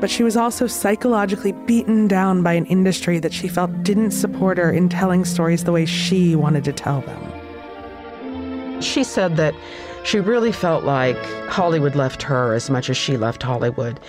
but 0.00 0.10
she 0.10 0.24
was 0.24 0.36
also 0.36 0.66
psychologically 0.66 1.52
beaten 1.52 2.08
down 2.08 2.42
by 2.42 2.54
an 2.54 2.66
industry 2.66 3.20
that 3.20 3.32
she 3.32 3.46
felt 3.46 3.84
didn't 3.84 4.10
support 4.10 4.58
her 4.58 4.72
in 4.72 4.88
telling 4.88 5.24
stories 5.24 5.62
the 5.62 5.70
way 5.70 5.86
she 5.86 6.34
wanted 6.34 6.64
to 6.64 6.72
tell 6.72 7.02
them. 7.02 8.82
She 8.82 9.04
said 9.04 9.36
that 9.36 9.54
she 10.02 10.18
really 10.18 10.50
felt 10.50 10.82
like 10.82 11.24
Hollywood 11.50 11.94
left 11.94 12.20
her 12.24 12.52
as 12.52 12.68
much 12.68 12.90
as 12.90 12.96
she 12.96 13.16
left 13.16 13.44
Hollywood. 13.44 14.00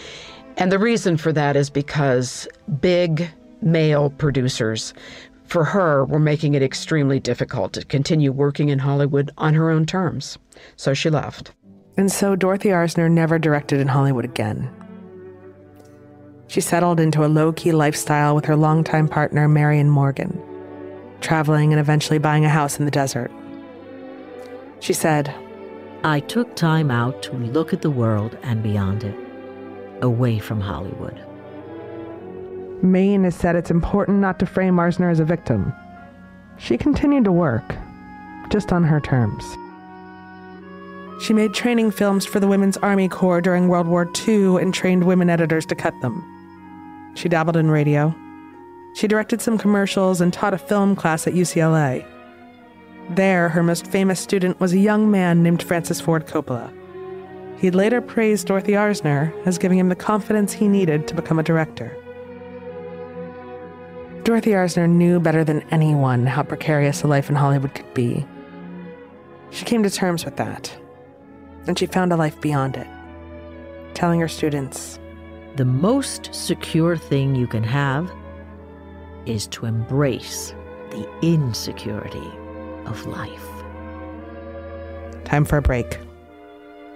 And 0.57 0.71
the 0.71 0.79
reason 0.79 1.15
for 1.15 1.31
that 1.31 1.55
is 1.55 1.69
because 1.69 2.47
big 2.81 3.29
male 3.61 4.09
producers, 4.09 4.95
for 5.53 5.63
her, 5.63 6.03
were 6.03 6.17
making 6.17 6.55
it 6.55 6.63
extremely 6.63 7.19
difficult 7.19 7.73
to 7.73 7.85
continue 7.85 8.31
working 8.31 8.69
in 8.69 8.79
Hollywood 8.79 9.29
on 9.37 9.53
her 9.53 9.69
own 9.69 9.85
terms. 9.85 10.39
So 10.77 10.95
she 10.95 11.11
left. 11.11 11.51
And 11.95 12.11
so 12.11 12.35
Dorothy 12.35 12.69
Arzner 12.69 13.09
never 13.09 13.37
directed 13.37 13.79
in 13.79 13.87
Hollywood 13.87 14.25
again. 14.25 14.67
She 16.47 16.59
settled 16.59 16.99
into 16.99 17.23
a 17.23 17.29
low 17.29 17.53
key 17.53 17.71
lifestyle 17.71 18.33
with 18.33 18.45
her 18.45 18.55
longtime 18.55 19.07
partner, 19.07 19.47
Marion 19.47 19.91
Morgan, 19.91 20.41
traveling 21.21 21.71
and 21.71 21.79
eventually 21.79 22.17
buying 22.17 22.45
a 22.45 22.49
house 22.49 22.79
in 22.79 22.85
the 22.85 22.91
desert. 22.91 23.31
She 24.79 24.93
said, 24.93 25.33
I 26.03 26.19
took 26.21 26.55
time 26.55 26.89
out 26.89 27.21
to 27.23 27.33
look 27.33 27.73
at 27.73 27.83
the 27.83 27.91
world 27.91 28.39
and 28.41 28.63
beyond 28.63 29.03
it, 29.03 29.15
away 30.01 30.39
from 30.39 30.59
Hollywood. 30.59 31.23
Mayne 32.83 33.23
has 33.23 33.33
said 33.33 33.55
it's 33.55 33.71
important 33.71 34.19
not 34.19 34.39
to 34.39 34.45
frame 34.45 34.75
Arzner 34.75 35.09
as 35.09 35.21
a 35.21 35.25
victim. 35.25 35.73
She 36.57 36.77
continued 36.77 37.23
to 37.23 37.31
work, 37.31 37.75
just 38.49 38.73
on 38.73 38.83
her 38.83 38.99
terms. 38.99 39.43
She 41.23 41.33
made 41.33 41.53
training 41.53 41.91
films 41.91 42.25
for 42.25 42.41
the 42.41 42.47
Women's 42.47 42.75
Army 42.77 43.07
Corps 43.07 43.39
during 43.39 43.69
World 43.69 43.87
War 43.87 44.11
II 44.27 44.57
and 44.57 44.73
trained 44.73 45.05
women 45.05 45.29
editors 45.29 45.65
to 45.67 45.75
cut 45.75 45.93
them. 46.01 47.13
She 47.15 47.29
dabbled 47.29 47.55
in 47.55 47.71
radio. 47.71 48.13
She 48.95 49.07
directed 49.07 49.41
some 49.41 49.57
commercials 49.57 50.19
and 50.19 50.33
taught 50.33 50.53
a 50.53 50.57
film 50.57 50.93
class 50.97 51.25
at 51.25 51.33
UCLA. 51.33 52.05
There, 53.11 53.47
her 53.47 53.63
most 53.63 53.87
famous 53.87 54.19
student 54.19 54.59
was 54.59 54.73
a 54.73 54.77
young 54.77 55.09
man 55.09 55.41
named 55.41 55.63
Francis 55.63 56.01
Ford 56.01 56.27
Coppola. 56.27 56.69
He 57.57 57.71
later 57.71 58.01
praised 58.01 58.47
Dorothy 58.47 58.73
Arzner 58.73 59.33
as 59.45 59.57
giving 59.57 59.79
him 59.79 59.87
the 59.87 59.95
confidence 59.95 60.51
he 60.51 60.67
needed 60.67 61.07
to 61.07 61.15
become 61.15 61.39
a 61.39 61.43
director. 61.43 61.97
Dorothy 64.23 64.51
Arzner 64.51 64.89
knew 64.89 65.19
better 65.19 65.43
than 65.43 65.65
anyone 65.69 66.25
how 66.25 66.43
precarious 66.43 67.03
a 67.03 67.07
life 67.07 67.29
in 67.29 67.35
Hollywood 67.35 67.75
could 67.75 67.93
be. 67.93 68.25
She 69.49 69.65
came 69.65 69.83
to 69.83 69.89
terms 69.89 70.23
with 70.23 70.37
that, 70.37 70.73
and 71.67 71.77
she 71.77 71.87
found 71.87 72.13
a 72.13 72.15
life 72.15 72.39
beyond 72.39 72.77
it, 72.77 72.87
telling 73.93 74.21
her 74.21 74.29
students 74.29 74.97
The 75.57 75.65
most 75.65 76.33
secure 76.33 76.95
thing 76.95 77.35
you 77.35 77.47
can 77.47 77.63
have 77.63 78.09
is 79.25 79.45
to 79.47 79.65
embrace 79.65 80.55
the 80.91 81.05
insecurity 81.21 82.31
of 82.85 83.05
life. 83.05 83.47
Time 85.25 85.43
for 85.43 85.57
a 85.57 85.61
break. 85.61 85.99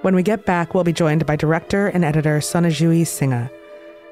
When 0.01 0.15
we 0.15 0.23
get 0.23 0.45
back, 0.45 0.73
we'll 0.73 0.85
be 0.85 0.93
joined 0.93 1.25
by 1.25 1.35
director 1.35 1.87
and 1.87 2.05
editor 2.05 2.39
Sonejuhi 2.39 3.01
Sinha, 3.01 3.49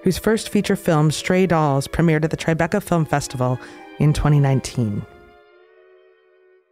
whose 0.05 0.19
first 0.19 0.49
feature 0.49 0.75
film, 0.75 1.09
Stray 1.09 1.47
Dolls, 1.47 1.87
premiered 1.87 2.23
at 2.23 2.29
the 2.29 2.37
Tribeca 2.37 2.81
Film 2.81 3.05
Festival 3.05 3.59
in 3.97 4.13
2019. 4.13 5.03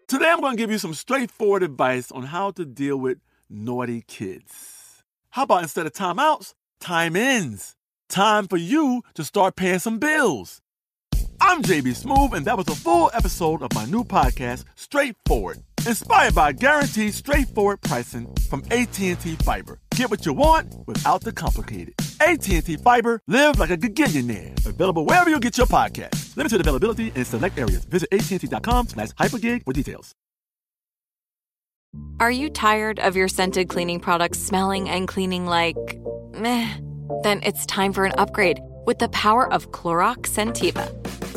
Today, 0.08 0.30
I'm 0.30 0.40
going 0.40 0.56
to 0.56 0.62
give 0.62 0.70
you 0.70 0.78
some 0.78 0.94
straightforward 0.94 1.64
advice 1.64 2.12
on 2.12 2.24
how 2.24 2.52
to 2.52 2.64
deal 2.64 2.96
with 2.96 3.18
naughty 3.50 4.04
kids. 4.08 5.04
How 5.32 5.44
about 5.44 5.64
instead 5.64 5.88
of 5.88 5.94
timeouts, 5.94 6.54
time 6.80 7.16
ins? 7.16 7.76
Time 8.08 8.48
for 8.48 8.58
you 8.58 9.02
to 9.16 9.24
start 9.24 9.56
paying 9.56 9.80
some 9.80 9.98
bills. 9.98 10.62
I'm 11.42 11.64
JB 11.64 12.04
Smoove, 12.04 12.34
and 12.34 12.46
that 12.46 12.56
was 12.56 12.68
a 12.68 12.76
full 12.76 13.10
episode 13.16 13.64
of 13.64 13.74
my 13.74 13.86
new 13.86 14.04
podcast, 14.04 14.66
Straightforward, 14.76 15.64
inspired 15.88 16.36
by 16.36 16.52
guaranteed 16.52 17.14
straightforward 17.14 17.82
pricing 17.82 18.28
from 18.50 18.64
AT&T 18.72 19.16
Fiber. 19.16 19.80
Get 19.96 20.10
what 20.10 20.26
you 20.26 20.34
want 20.34 20.76
without 20.88 21.22
the 21.22 21.32
complicated. 21.32 21.94
AT&T 22.22 22.78
Fiber, 22.78 23.22
live 23.28 23.60
like 23.60 23.70
a 23.70 23.78
gigillionaire. 23.78 24.66
Available 24.66 25.06
wherever 25.06 25.30
you 25.30 25.40
get 25.40 25.58
your 25.58 25.68
podcast. 25.68 26.36
Limited 26.36 26.62
availability 26.62 27.12
in 27.16 27.26
select 27.26 27.58
areas. 27.58 27.86
Visit 27.86 28.10
AT&T.com 28.12 28.88
slash 28.88 29.10
hypergig 29.10 29.64
for 29.64 29.74
details. 29.74 30.14
Are 32.20 32.32
you 32.32 32.50
tired 32.50 33.00
of 33.00 33.16
your 33.16 33.28
scented 33.28 33.70
cleaning 33.70 34.00
products 34.00 34.40
smelling 34.40 34.90
and 34.90 35.08
cleaning 35.08 35.46
like 35.46 35.78
meh? 36.34 36.68
Then 37.22 37.42
it's 37.44 37.66
time 37.66 37.94
for 37.94 38.06
an 38.06 38.14
upgrade 38.18 38.60
with 38.86 39.00
the 39.00 39.10
power 39.10 39.52
of 39.52 39.72
Clorox 39.72 40.28
Scentiva. 40.28 40.90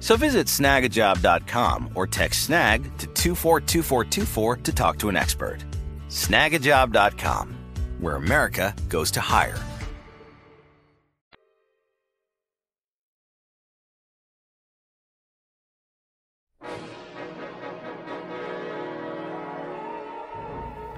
So 0.00 0.16
visit 0.16 0.46
snagajob.com 0.46 1.90
or 1.94 2.06
text 2.06 2.44
snag 2.44 2.84
to 2.98 3.06
242424 3.08 4.56
to 4.56 4.72
talk 4.72 4.98
to 4.98 5.08
an 5.08 5.16
expert. 5.16 5.64
Snagajob.com, 6.08 7.56
where 8.00 8.16
America 8.16 8.74
goes 8.88 9.10
to 9.12 9.20
hire. 9.20 9.58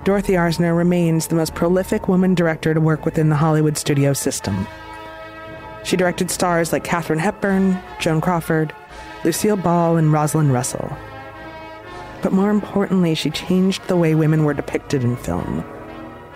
Dorothy 0.08 0.32
Arzner 0.32 0.74
remains 0.74 1.26
the 1.26 1.34
most 1.34 1.54
prolific 1.54 2.08
woman 2.08 2.34
director 2.34 2.72
to 2.72 2.80
work 2.80 3.04
within 3.04 3.28
the 3.28 3.36
Hollywood 3.36 3.76
studio 3.76 4.14
system. 4.14 4.66
She 5.84 5.98
directed 5.98 6.30
stars 6.30 6.72
like 6.72 6.82
Katharine 6.82 7.18
Hepburn, 7.18 7.78
Joan 8.00 8.22
Crawford, 8.22 8.72
Lucille 9.24 9.56
Ball, 9.56 9.96
and 9.96 10.12
Rosalind 10.12 10.52
Russell. 10.52 10.96
But 12.22 12.32
more 12.32 12.50
importantly, 12.50 13.14
she 13.14 13.30
changed 13.30 13.86
the 13.86 13.96
way 13.96 14.14
women 14.14 14.44
were 14.44 14.54
depicted 14.54 15.04
in 15.04 15.16
film. 15.16 15.64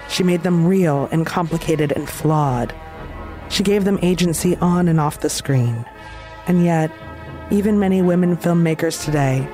She 0.09 0.23
made 0.23 0.42
them 0.42 0.66
real 0.66 1.09
and 1.12 1.27
complicated 1.27 1.92
and 1.92 2.09
flawed. 2.09 2.75
She 3.49 3.62
gave 3.62 3.85
them 3.85 3.99
agency 4.03 4.57
on 4.57 4.88
and 4.88 5.01
off 5.01 5.21
the 5.21 5.31
screen. 5.31 5.85
And 6.47 6.64
yet, 6.64 6.90
even 7.51 7.79
many 7.79 8.03
women 8.03 8.37
filmmakers 8.37 9.05
today 9.05 9.49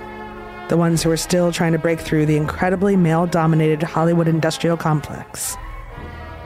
the 0.68 0.76
ones 0.76 1.02
who 1.02 1.10
are 1.10 1.16
still 1.16 1.50
trying 1.50 1.72
to 1.72 1.78
break 1.78 1.98
through 1.98 2.26
the 2.26 2.36
incredibly 2.36 2.94
male 2.94 3.26
dominated 3.26 3.82
Hollywood 3.82 4.28
industrial 4.28 4.76
complex, 4.76 5.56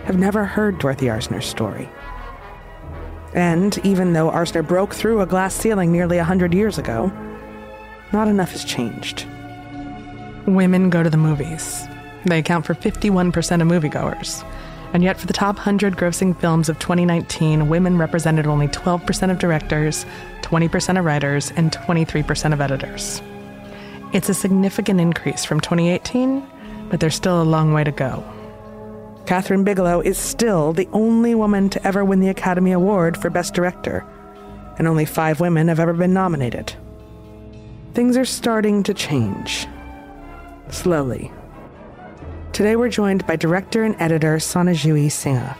have 0.05 0.17
never 0.17 0.45
heard 0.45 0.79
Dorothy 0.79 1.07
Arzner's 1.07 1.47
story. 1.47 1.89
And 3.35 3.79
even 3.85 4.13
though 4.13 4.31
Arzner 4.31 4.67
broke 4.67 4.95
through 4.95 5.21
a 5.21 5.27
glass 5.27 5.55
ceiling 5.55 5.91
nearly 5.91 6.19
a 6.19 6.25
hundred 6.25 6.53
years 6.53 6.79
ago, 6.79 7.11
not 8.13 8.29
enough 8.29 8.53
has 8.53 8.65
changed. 8.65 9.27
Women 10.47 10.91
go 10.91 11.03
to 11.03 11.11
the 11.11 11.17
movies. 11.17 11.87
They 12.27 12.39
account 12.39 12.67
for 12.67 12.75
51% 12.75 13.29
of 13.63 13.69
moviegoers. 13.69 14.45
And 14.93 15.03
yet, 15.03 15.19
for 15.19 15.27
the 15.27 15.33
top 15.33 15.57
100 15.57 15.97
grossing 15.97 16.39
films 16.39 16.69
of 16.69 16.79
2019, 16.79 17.69
women 17.69 17.97
represented 17.97 18.47
only 18.47 18.69
12% 18.69 19.31
of 19.31 19.39
directors, 19.39 20.05
20% 20.43 20.99
of 20.99 21.05
writers, 21.05 21.51
and 21.57 21.73
23% 21.73 22.53
of 22.53 22.61
editors. 22.61 23.23
It's 24.13 24.29
a 24.29 24.35
significant 24.35 25.01
increase 25.01 25.47
from 25.47 25.61
2018, 25.61 26.47
but 26.91 27.01
there's 27.01 27.15
still 27.15 27.41
a 27.41 27.45
long 27.45 27.73
way 27.73 27.85
to 27.85 27.93
go. 27.93 28.23
Kathryn 29.27 29.65
Bigelow 29.65 30.01
is 30.01 30.19
still 30.19 30.73
the 30.73 30.89
only 30.93 31.35
woman 31.35 31.71
to 31.71 31.87
ever 31.87 32.05
win 32.05 32.21
the 32.21 32.29
Academy 32.29 32.73
Award 32.73 33.17
for 33.17 33.31
Best 33.31 33.55
Director, 33.55 34.05
and 34.79 34.89
only 34.89 35.05
five 35.05 35.41
women 35.41 35.69
have 35.69 35.79
ever 35.79 35.93
been 35.93 36.13
nominated. 36.13 36.75
Things 37.95 38.17
are 38.17 38.25
starting 38.25 38.83
to 38.83 38.95
change. 38.95 39.67
Slowly. 40.71 41.31
Today 42.53 42.77
we're 42.77 42.89
joined 42.89 43.27
by 43.27 43.37
director 43.37 43.85
and 43.85 43.95
editor 44.01 44.37
Sonejuhi 44.37 45.07
Sinha. 45.07 45.57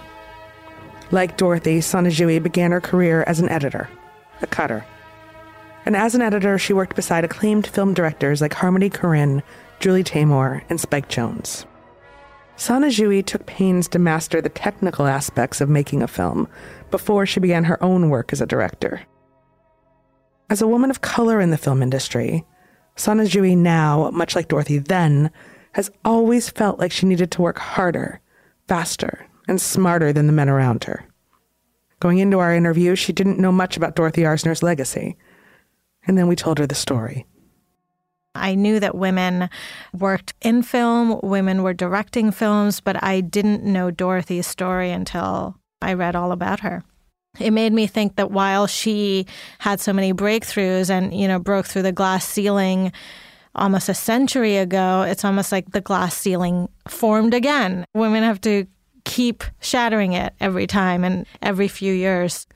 Like 1.11 1.37
Dorothy, 1.37 1.79
Sonejuhi 1.79 2.43
began 2.43 2.73
her 2.73 2.81
career 2.81 3.23
as 3.27 3.39
an 3.39 3.49
editor, 3.49 3.89
a 4.41 4.47
cutter. 4.47 4.85
And 5.85 5.97
as 5.97 6.15
an 6.15 6.23
editor, 6.23 6.59
she 6.59 6.73
worked 6.73 6.97
beside 6.97 7.25
acclaimed 7.25 7.67
film 7.67 7.95
directors 7.95 8.41
like 8.41 8.55
Harmony 8.55 8.91
Korine, 8.91 9.43
Julie 9.79 10.05
Taymor, 10.05 10.63
and 10.69 10.81
Spike 10.81 11.09
Jonze. 11.09 11.65
Sonejuhi 12.63 13.27
took 13.27 13.45
pains 13.45 13.89
to 13.89 13.99
master 13.99 14.41
the 14.41 14.49
technical 14.49 15.09
aspects 15.09 15.61
of 15.61 15.69
making 15.69 16.01
a 16.01 16.07
film 16.07 16.47
before 16.93 17.27
she 17.27 17.41
began 17.41 17.65
her 17.65 17.83
own 17.83 18.09
work 18.09 18.33
as 18.33 18.41
a 18.41 18.47
director. 18.47 19.03
As 20.49 20.63
a 20.63 20.69
woman 20.69 20.89
of 20.89 21.01
color 21.01 21.41
in 21.41 21.51
the 21.51 21.59
film 21.59 21.83
industry, 21.83 22.45
Sonejuhi 22.95 23.57
now, 23.59 24.13
much 24.13 24.37
like 24.37 24.47
Dorothy 24.47 24.79
then, 24.79 25.33
has 25.73 25.91
always 26.05 26.51
felt 26.51 26.79
like 26.79 26.93
she 26.93 27.05
needed 27.05 27.33
to 27.33 27.43
work 27.43 27.59
harder, 27.59 28.21
faster, 28.69 29.27
and 29.49 29.61
smarter 29.61 30.13
than 30.13 30.29
the 30.29 30.33
men 30.33 30.49
around 30.49 30.85
her. 30.85 31.05
Going 31.99 32.19
into 32.19 32.39
our 32.39 32.55
interview, 32.55 32.95
she 32.95 33.13
didn't 33.13 33.41
know 33.41 33.51
much 33.51 33.77
about 33.77 33.97
Dorothy 33.97 34.23
Arzner's 34.23 34.63
legacy– 34.63 35.17
and 36.07 36.19
then 36.19 36.27
we 36.27 36.37
told 36.37 36.59
her 36.59 36.67
the 36.67 36.75
story. 36.75 37.27
I 38.35 38.55
knew 38.55 38.81
that 38.81 38.95
women 38.95 39.51
worked 39.93 40.35
in 40.41 40.63
film, 40.63 41.21
women 41.23 41.63
were 41.63 41.75
directing 41.75 42.31
films, 42.31 42.81
but 42.81 43.03
I 43.03 43.21
didn't 43.21 43.65
know 43.65 43.91
Dorothy's 43.91 44.47
story 44.47 44.91
until 44.91 45.57
I 45.81 45.95
read 45.95 46.17
all 46.17 46.33
about 46.33 46.61
her. 46.61 46.83
It 47.39 47.51
made 47.51 47.73
me 47.73 47.87
think 47.87 48.17
that 48.17 48.31
while 48.31 48.67
she 48.67 49.27
had 49.59 49.81
so 49.81 49.93
many 49.93 50.13
breakthroughs 50.13 50.91
and, 50.91 51.15
you 51.15 51.27
know, 51.27 51.39
broke 51.39 51.67
through 51.67 51.83
the 51.83 51.93
glass 51.93 52.27
ceiling 52.27 52.93
almost 53.55 53.89
a 53.89 53.95
century 53.95 54.57
ago, 54.57 55.03
it's 55.03 55.25
almost 55.25 55.53
like 55.53 55.71
the 55.71 55.81
glass 55.81 56.15
ceiling 56.15 56.69
formed 56.89 57.35
again. 57.35 57.85
Women 57.95 58.23
have 58.23 58.41
to 58.43 58.67
keep 59.05 59.45
shattering 59.61 60.13
it 60.13 60.35
every 60.41 60.67
time 60.67 61.05
and 61.05 61.27
every 61.41 61.69
few 61.69 61.93
years. 61.93 62.47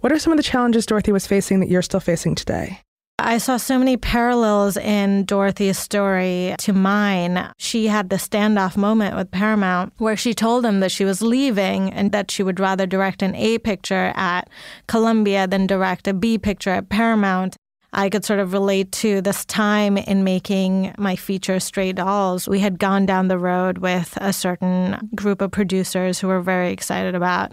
What 0.00 0.12
are 0.12 0.18
some 0.18 0.32
of 0.32 0.36
the 0.36 0.42
challenges 0.42 0.86
Dorothy 0.86 1.12
was 1.12 1.26
facing 1.26 1.60
that 1.60 1.68
you're 1.68 1.82
still 1.82 2.00
facing 2.00 2.34
today? 2.34 2.80
I 3.18 3.38
saw 3.38 3.56
so 3.56 3.78
many 3.78 3.96
parallels 3.96 4.76
in 4.76 5.24
Dorothy's 5.24 5.78
story 5.78 6.54
to 6.58 6.72
mine. 6.74 7.50
She 7.56 7.86
had 7.86 8.10
the 8.10 8.16
standoff 8.16 8.76
moment 8.76 9.16
with 9.16 9.30
Paramount 9.30 9.94
where 9.96 10.16
she 10.16 10.34
told 10.34 10.64
them 10.64 10.80
that 10.80 10.92
she 10.92 11.04
was 11.04 11.22
leaving 11.22 11.90
and 11.90 12.12
that 12.12 12.30
she 12.30 12.42
would 12.42 12.60
rather 12.60 12.86
direct 12.86 13.22
an 13.22 13.34
A 13.34 13.58
picture 13.58 14.12
at 14.14 14.50
Columbia 14.86 15.46
than 15.46 15.66
direct 15.66 16.06
a 16.06 16.12
B 16.12 16.36
picture 16.36 16.70
at 16.70 16.90
Paramount. 16.90 17.56
I 17.92 18.10
could 18.10 18.24
sort 18.24 18.40
of 18.40 18.52
relate 18.52 18.92
to 18.92 19.20
this 19.20 19.44
time 19.44 19.96
in 19.96 20.24
making 20.24 20.94
my 20.98 21.16
feature 21.16 21.60
Stray 21.60 21.92
Dolls. 21.92 22.48
We 22.48 22.60
had 22.60 22.78
gone 22.78 23.06
down 23.06 23.28
the 23.28 23.38
road 23.38 23.78
with 23.78 24.16
a 24.20 24.32
certain 24.32 25.10
group 25.14 25.40
of 25.40 25.50
producers 25.50 26.18
who 26.18 26.28
were 26.28 26.40
very 26.40 26.72
excited 26.72 27.14
about 27.14 27.52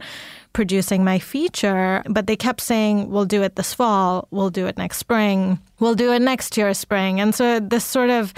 producing 0.53 1.03
my 1.03 1.17
feature, 1.17 2.03
but 2.07 2.27
they 2.27 2.35
kept 2.35 2.61
saying, 2.61 3.09
we'll 3.09 3.25
do 3.25 3.41
it 3.41 3.55
this 3.55 3.73
fall, 3.73 4.27
we'll 4.29 4.51
do 4.51 4.67
it 4.67 4.77
next 4.77 4.97
spring, 4.97 5.59
we'll 5.79 5.95
do 5.95 6.13
it 6.13 6.21
next 6.21 6.55
year 6.55 6.73
spring. 6.75 7.19
And 7.19 7.33
so 7.33 7.59
this 7.59 7.83
sort 7.83 8.11
of 8.11 8.33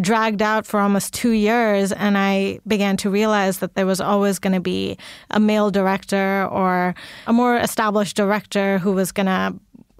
dragged 0.00 0.40
out 0.40 0.66
for 0.66 0.80
almost 0.80 1.12
two 1.12 1.32
years. 1.32 1.92
And 1.92 2.16
I 2.16 2.60
began 2.66 2.96
to 2.98 3.10
realize 3.10 3.58
that 3.58 3.74
there 3.74 3.86
was 3.86 4.00
always 4.00 4.38
going 4.38 4.54
to 4.54 4.60
be 4.60 4.96
a 5.30 5.38
male 5.38 5.70
director 5.70 6.46
or 6.50 6.94
a 7.26 7.32
more 7.32 7.58
established 7.58 8.16
director 8.16 8.78
who 8.78 8.92
was 8.92 9.12
going 9.12 9.26
to 9.26 9.54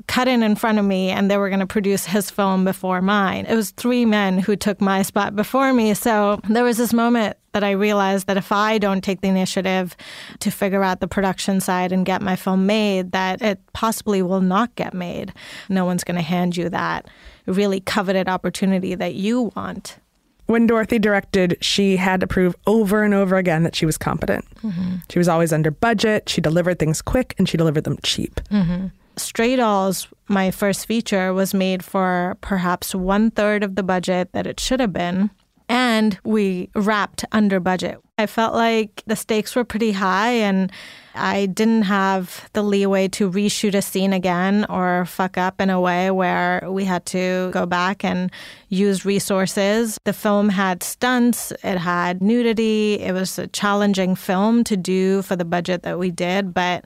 cut 0.09 0.27
in 0.27 0.42
in 0.42 0.57
front 0.57 0.79
of 0.79 0.85
me 0.85 1.11
and 1.11 1.31
they 1.31 1.37
were 1.37 1.49
going 1.49 1.61
to 1.61 1.66
produce 1.66 2.05
his 2.07 2.31
film 2.31 2.64
before 2.64 3.01
mine. 3.01 3.47
It 3.47 3.55
was 3.55 3.71
three 3.71 4.05
men 4.05 4.38
who 4.38 4.57
took 4.57 4.81
my 4.81 5.03
spot 5.03 5.37
before 5.37 5.73
me. 5.73 5.94
So 5.94 6.40
there 6.49 6.64
was 6.64 6.79
this 6.79 6.92
moment 6.92 7.37
that 7.53 7.62
I 7.62 7.73
realized 7.73 8.27
that 8.27 8.37
if 8.37 8.51
I 8.51 8.79
don't 8.79 9.03
take 9.05 9.21
the 9.21 9.29
initiative 9.29 9.97
to 10.40 10.51
figure 10.51 10.83
out 10.83 11.01
the 11.01 11.09
production 11.09 11.61
side 11.61 11.92
and 11.92 12.05
get 12.05 12.23
my 12.23 12.37
film 12.37 12.66
made, 12.66 13.12
that 13.12 13.42
it 13.42 13.61
possibly 13.73 14.23
will 14.23 14.40
not 14.40 14.75
get 14.75 14.94
made. 14.94 15.33
No 15.68 15.85
one's 15.85 16.05
going 16.05 16.16
to 16.16 16.23
hand 16.23 16.57
you 16.57 16.69
that 16.71 17.09
really 17.46 17.81
coveted 17.81 18.29
opportunity 18.29 18.94
that 18.94 19.15
you 19.15 19.52
want. 19.56 19.98
When 20.46 20.67
Dorothy 20.67 20.98
directed, 20.98 21.59
she 21.61 21.96
had 21.96 22.21
to 22.21 22.27
prove 22.27 22.56
over 22.67 23.02
and 23.02 23.13
over 23.13 23.37
again 23.37 23.65
that 23.65 23.77
she 23.77 23.85
was 23.85 23.98
competent. 23.98 24.46
Mm-hmm. 24.63 24.96
She 25.11 25.19
was 25.19 25.29
always 25.29 25.52
under 25.52 25.71
budget, 25.71 26.29
she 26.29 26.40
delivered 26.40 26.79
things 26.79 27.02
quick, 27.02 27.35
and 27.37 27.46
she 27.46 27.59
delivered 27.59 27.85
them 27.85 27.98
cheap. 28.02 28.40
Mm-hmm. 28.50 28.87
Stray 29.19 29.56
Dolls, 29.56 30.08
my 30.29 30.50
first 30.50 30.87
feature, 30.87 31.35
was 31.35 31.52
made 31.52 31.85
for 31.85 32.37
perhaps 32.40 32.94
one 32.94 33.31
third 33.31 33.62
of 33.62 33.75
the 33.75 33.83
budget 33.83 34.33
that 34.33 34.46
it 34.46 34.60
should 34.60 34.81
have 34.81 34.92
been. 34.92 35.31
and 35.71 36.19
we 36.25 36.71
wrapped 36.75 37.27
under 37.31 37.60
budget. 37.60 37.98
I 38.16 38.25
felt 38.27 38.54
like 38.54 39.02
the 39.06 39.14
stakes 39.14 39.54
were 39.54 39.64
pretty 39.64 39.92
high 39.92 40.31
and 40.31 40.73
I 41.14 41.44
didn't 41.44 41.83
have 41.83 42.48
the 42.54 42.62
leeway 42.62 43.08
to 43.08 43.31
reshoot 43.31 43.75
a 43.75 43.83
scene 43.83 44.14
again 44.14 44.64
or 44.71 45.04
fuck 45.04 45.37
up 45.37 45.60
in 45.60 45.69
a 45.69 45.79
way 45.79 46.10
where 46.10 46.64
we 46.66 46.85
had 46.87 47.04
to 47.06 47.50
go 47.52 47.66
back 47.66 48.02
and 48.02 48.33
use 48.71 49.04
resources. 49.04 49.98
The 50.04 50.14
film 50.14 50.48
had 50.48 50.83
stunts, 50.83 51.52
it 51.62 51.77
had 51.77 52.23
nudity. 52.23 52.94
It 52.94 53.12
was 53.12 53.38
a 53.38 53.46
challenging 53.48 54.14
film 54.14 54.64
to 54.64 54.77
do 54.77 55.21
for 55.21 55.37
the 55.37 55.44
budget 55.44 55.83
that 55.83 55.98
we 55.98 56.10
did, 56.10 56.54
but 56.54 56.85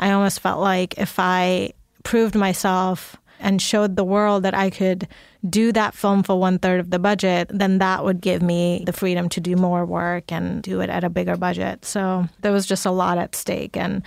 I 0.00 0.12
almost 0.12 0.40
felt 0.40 0.60
like 0.60 0.98
if 0.98 1.18
I 1.18 1.74
proved 2.02 2.34
myself 2.34 3.16
and 3.38 3.60
showed 3.60 3.96
the 3.96 4.04
world 4.04 4.42
that 4.42 4.54
I 4.54 4.70
could 4.70 5.06
do 5.48 5.72
that 5.72 5.94
film 5.94 6.22
for 6.22 6.38
one 6.38 6.58
third 6.58 6.80
of 6.80 6.90
the 6.90 6.98
budget, 6.98 7.48
then 7.52 7.78
that 7.78 8.04
would 8.04 8.20
give 8.20 8.42
me 8.42 8.82
the 8.84 8.92
freedom 8.92 9.28
to 9.30 9.40
do 9.40 9.56
more 9.56 9.86
work 9.86 10.32
and 10.32 10.62
do 10.62 10.80
it 10.80 10.90
at 10.90 11.04
a 11.04 11.10
bigger 11.10 11.36
budget. 11.36 11.84
So 11.84 12.26
there 12.40 12.52
was 12.52 12.66
just 12.66 12.84
a 12.84 12.90
lot 12.90 13.18
at 13.18 13.36
stake. 13.36 13.76
And 13.76 14.02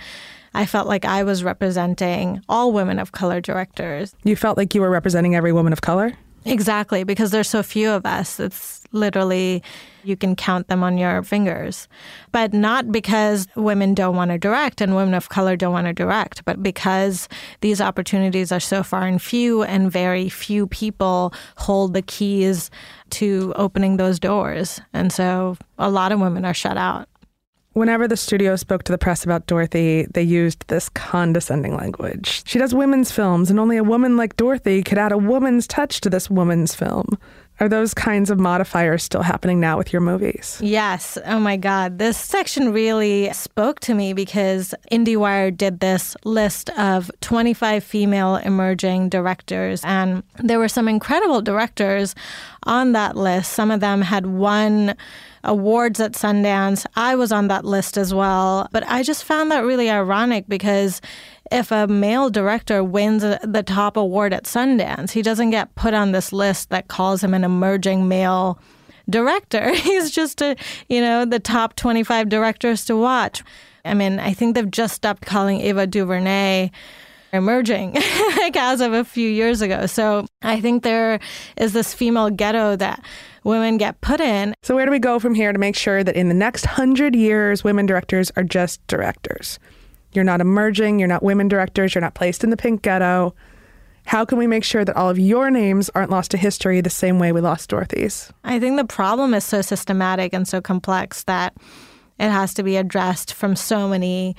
I 0.52 0.66
felt 0.66 0.86
like 0.86 1.04
I 1.04 1.22
was 1.24 1.42
representing 1.42 2.42
all 2.48 2.72
women 2.72 2.98
of 2.98 3.12
color 3.12 3.40
directors. 3.40 4.14
You 4.24 4.36
felt 4.36 4.56
like 4.56 4.74
you 4.74 4.80
were 4.80 4.90
representing 4.90 5.34
every 5.34 5.52
woman 5.52 5.72
of 5.72 5.80
color? 5.80 6.12
Exactly, 6.44 7.04
because 7.04 7.30
there's 7.30 7.48
so 7.48 7.62
few 7.62 7.90
of 7.90 8.04
us. 8.04 8.38
It's 8.38 8.82
literally 8.92 9.62
you 10.04 10.16
can 10.16 10.36
count 10.36 10.68
them 10.68 10.82
on 10.82 10.98
your 10.98 11.22
fingers. 11.22 11.88
But 12.32 12.52
not 12.52 12.92
because 12.92 13.48
women 13.56 13.94
don't 13.94 14.16
want 14.16 14.30
to 14.30 14.38
direct 14.38 14.80
and 14.80 14.94
women 14.94 15.14
of 15.14 15.28
color 15.28 15.56
don't 15.56 15.72
want 15.72 15.86
to 15.86 15.92
direct, 15.92 16.44
but 16.44 16.62
because 16.62 17.28
these 17.60 17.80
opportunities 17.80 18.52
are 18.52 18.60
so 18.60 18.82
far 18.82 19.06
and 19.06 19.20
few 19.20 19.62
and 19.62 19.90
very 19.90 20.28
few 20.28 20.66
people 20.66 21.32
hold 21.56 21.94
the 21.94 22.02
keys 22.02 22.70
to 23.10 23.52
opening 23.56 23.96
those 23.96 24.18
doors. 24.18 24.80
And 24.92 25.12
so 25.12 25.56
a 25.78 25.90
lot 25.90 26.12
of 26.12 26.20
women 26.20 26.44
are 26.44 26.54
shut 26.54 26.76
out. 26.76 27.08
Whenever 27.74 28.06
the 28.06 28.16
studio 28.16 28.54
spoke 28.54 28.84
to 28.84 28.92
the 28.92 28.98
press 28.98 29.24
about 29.24 29.48
Dorothy, 29.48 30.06
they 30.14 30.22
used 30.22 30.64
this 30.68 30.88
condescending 30.90 31.74
language. 31.74 32.44
She 32.46 32.60
does 32.60 32.72
women's 32.72 33.10
films, 33.10 33.50
and 33.50 33.58
only 33.58 33.76
a 33.76 33.82
woman 33.82 34.16
like 34.16 34.36
Dorothy 34.36 34.80
could 34.84 34.96
add 34.96 35.10
a 35.10 35.18
woman's 35.18 35.66
touch 35.66 36.00
to 36.02 36.08
this 36.08 36.30
woman's 36.30 36.72
film. 36.72 37.18
Are 37.64 37.68
those 37.70 37.94
kinds 37.94 38.28
of 38.28 38.38
modifiers 38.38 39.02
still 39.02 39.22
happening 39.22 39.58
now 39.58 39.78
with 39.78 39.90
your 39.90 40.02
movies? 40.02 40.58
Yes. 40.62 41.16
Oh 41.24 41.40
my 41.40 41.56
God. 41.56 41.96
This 41.98 42.18
section 42.18 42.74
really 42.74 43.32
spoke 43.32 43.80
to 43.80 43.94
me 43.94 44.12
because 44.12 44.74
IndieWire 44.92 45.56
did 45.56 45.80
this 45.80 46.14
list 46.24 46.68
of 46.78 47.10
25 47.22 47.82
female 47.82 48.36
emerging 48.36 49.08
directors, 49.08 49.80
and 49.82 50.22
there 50.36 50.58
were 50.58 50.68
some 50.68 50.88
incredible 50.88 51.40
directors 51.40 52.14
on 52.64 52.92
that 52.92 53.16
list. 53.16 53.52
Some 53.52 53.70
of 53.70 53.80
them 53.80 54.02
had 54.02 54.26
won 54.26 54.94
awards 55.42 56.00
at 56.00 56.12
Sundance. 56.12 56.84
I 56.96 57.14
was 57.16 57.32
on 57.32 57.48
that 57.48 57.64
list 57.64 57.96
as 57.96 58.12
well. 58.12 58.68
But 58.72 58.86
I 58.86 59.02
just 59.02 59.24
found 59.24 59.50
that 59.50 59.64
really 59.64 59.88
ironic 59.88 60.44
because 60.48 61.00
if 61.52 61.70
a 61.70 61.86
male 61.86 62.30
director 62.30 62.82
wins 62.82 63.22
the 63.22 63.64
top 63.66 63.96
award 63.96 64.32
at 64.32 64.44
Sundance, 64.44 65.10
he 65.10 65.22
doesn't 65.22 65.50
get 65.50 65.74
put 65.74 65.94
on 65.94 66.12
this 66.12 66.32
list 66.32 66.70
that 66.70 66.88
calls 66.88 67.22
him 67.22 67.34
an 67.34 67.44
emerging 67.44 68.08
male 68.08 68.58
director. 69.08 69.72
He's 69.74 70.10
just 70.10 70.40
a, 70.40 70.56
you 70.88 71.00
know, 71.00 71.24
the 71.24 71.40
top 71.40 71.76
25 71.76 72.28
directors 72.28 72.84
to 72.86 72.96
watch. 72.96 73.42
I 73.84 73.94
mean, 73.94 74.18
I 74.18 74.32
think 74.32 74.54
they've 74.54 74.70
just 74.70 74.94
stopped 74.94 75.26
calling 75.26 75.60
Ava 75.60 75.86
DuVernay 75.86 76.70
emerging 77.34 77.92
like 78.36 78.56
as 78.56 78.80
of 78.80 78.92
a 78.92 79.04
few 79.04 79.28
years 79.28 79.60
ago. 79.60 79.86
So 79.86 80.26
I 80.42 80.60
think 80.60 80.82
there 80.82 81.18
is 81.56 81.72
this 81.72 81.92
female 81.92 82.30
ghetto 82.30 82.76
that 82.76 83.04
women 83.42 83.76
get 83.76 84.00
put 84.00 84.20
in. 84.20 84.54
So, 84.62 84.74
where 84.74 84.86
do 84.86 84.90
we 84.90 84.98
go 84.98 85.18
from 85.18 85.34
here 85.34 85.52
to 85.52 85.58
make 85.58 85.76
sure 85.76 86.02
that 86.02 86.16
in 86.16 86.28
the 86.28 86.34
next 86.34 86.64
hundred 86.64 87.14
years, 87.14 87.62
women 87.62 87.86
directors 87.86 88.30
are 88.36 88.44
just 88.44 88.84
directors? 88.86 89.58
You're 90.14 90.24
not 90.24 90.40
emerging, 90.40 90.98
you're 90.98 91.08
not 91.08 91.22
women 91.22 91.48
directors, 91.48 91.94
you're 91.94 92.02
not 92.02 92.14
placed 92.14 92.44
in 92.44 92.50
the 92.50 92.56
pink 92.56 92.82
ghetto. 92.82 93.34
How 94.06 94.24
can 94.24 94.38
we 94.38 94.46
make 94.46 94.64
sure 94.64 94.84
that 94.84 94.96
all 94.96 95.08
of 95.08 95.18
your 95.18 95.50
names 95.50 95.90
aren't 95.94 96.10
lost 96.10 96.30
to 96.32 96.36
history 96.36 96.80
the 96.80 96.90
same 96.90 97.18
way 97.18 97.32
we 97.32 97.40
lost 97.40 97.70
Dorothy's? 97.70 98.30
I 98.44 98.60
think 98.60 98.76
the 98.76 98.84
problem 98.84 99.32
is 99.32 99.44
so 99.44 99.62
systematic 99.62 100.32
and 100.34 100.46
so 100.46 100.60
complex 100.60 101.24
that 101.24 101.54
it 102.20 102.30
has 102.30 102.54
to 102.54 102.62
be 102.62 102.76
addressed 102.76 103.32
from 103.32 103.56
so 103.56 103.88
many 103.88 104.36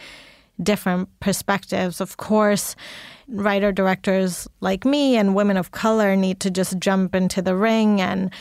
different 0.61 1.09
perspectives. 1.19 1.99
Of 1.99 2.17
course, 2.17 2.75
writer 3.27 3.71
directors 3.71 4.47
like 4.61 4.85
me 4.85 5.17
and 5.17 5.35
women 5.35 5.57
of 5.57 5.71
color 5.71 6.15
need 6.15 6.39
to 6.41 6.51
just 6.51 6.77
jump 6.79 7.15
into 7.15 7.41
the 7.41 7.55
ring 7.55 7.99
and 7.99 8.31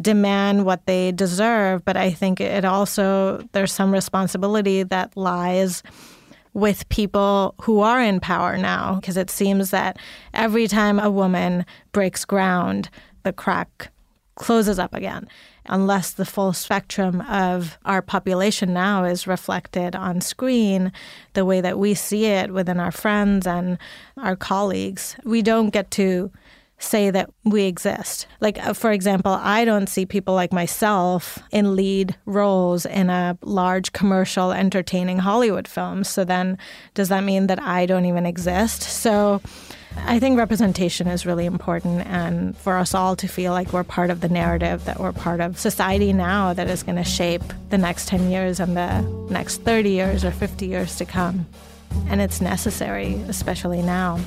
demand 0.00 0.64
what 0.64 0.86
they 0.86 1.12
deserve. 1.12 1.84
But 1.84 1.96
I 1.96 2.12
think 2.12 2.40
it 2.40 2.64
also, 2.64 3.46
there's 3.52 3.72
some 3.72 3.92
responsibility 3.92 4.84
that 4.84 5.16
lies 5.16 5.82
with 6.52 6.88
people 6.88 7.54
who 7.62 7.80
are 7.80 8.02
in 8.02 8.20
power 8.20 8.56
now, 8.56 8.96
because 8.96 9.16
it 9.16 9.30
seems 9.30 9.70
that 9.70 9.98
every 10.34 10.66
time 10.66 10.98
a 10.98 11.10
woman 11.10 11.64
breaks 11.92 12.24
ground, 12.24 12.90
the 13.22 13.32
crack 13.32 13.90
closes 14.34 14.78
up 14.78 14.94
again. 14.94 15.28
Unless 15.66 16.12
the 16.12 16.24
full 16.24 16.52
spectrum 16.52 17.20
of 17.20 17.78
our 17.84 18.02
population 18.02 18.72
now 18.72 19.04
is 19.04 19.26
reflected 19.26 19.94
on 19.94 20.20
screen 20.20 20.90
the 21.34 21.44
way 21.44 21.60
that 21.60 21.78
we 21.78 21.94
see 21.94 22.24
it 22.24 22.50
within 22.52 22.80
our 22.80 22.90
friends 22.90 23.46
and 23.46 23.78
our 24.16 24.34
colleagues, 24.34 25.16
we 25.24 25.42
don't 25.42 25.70
get 25.70 25.90
to 25.92 26.32
say 26.80 27.10
that 27.10 27.30
we 27.44 27.64
exist. 27.64 28.26
Like, 28.40 28.64
uh, 28.64 28.72
for 28.72 28.90
example, 28.90 29.32
I 29.32 29.64
don't 29.64 29.88
see 29.88 30.06
people 30.06 30.34
like 30.34 30.52
myself 30.52 31.38
in 31.52 31.76
lead 31.76 32.16
roles 32.26 32.86
in 32.86 33.10
a 33.10 33.38
large 33.42 33.92
commercial, 33.92 34.50
entertaining 34.50 35.18
Hollywood 35.18 35.68
film. 35.68 36.02
So 36.04 36.24
then, 36.24 36.58
does 36.94 37.10
that 37.10 37.22
mean 37.22 37.46
that 37.46 37.62
I 37.62 37.86
don't 37.86 38.06
even 38.06 38.26
exist? 38.26 38.82
So, 38.82 39.40
I 39.96 40.18
think 40.18 40.38
representation 40.38 41.08
is 41.08 41.26
really 41.26 41.46
important, 41.46 42.06
and 42.06 42.56
for 42.56 42.76
us 42.76 42.94
all 42.94 43.16
to 43.16 43.26
feel 43.26 43.52
like 43.52 43.72
we're 43.72 43.84
part 43.84 44.10
of 44.10 44.20
the 44.20 44.28
narrative, 44.28 44.84
that 44.84 45.00
we're 45.00 45.12
part 45.12 45.40
of 45.40 45.58
society 45.58 46.12
now 46.12 46.52
that 46.54 46.68
is 46.68 46.82
going 46.82 46.96
to 46.96 47.04
shape 47.04 47.42
the 47.70 47.78
next 47.78 48.06
10 48.08 48.30
years 48.30 48.60
and 48.60 48.76
the 48.76 49.00
next 49.30 49.62
30 49.62 49.90
years 49.90 50.24
or 50.24 50.30
50 50.30 50.66
years 50.66 50.96
to 50.96 51.04
come. 51.04 51.46
And 52.06 52.20
it's 52.20 52.40
necessary, 52.40 53.14
especially 53.28 53.82
now. 53.82 54.20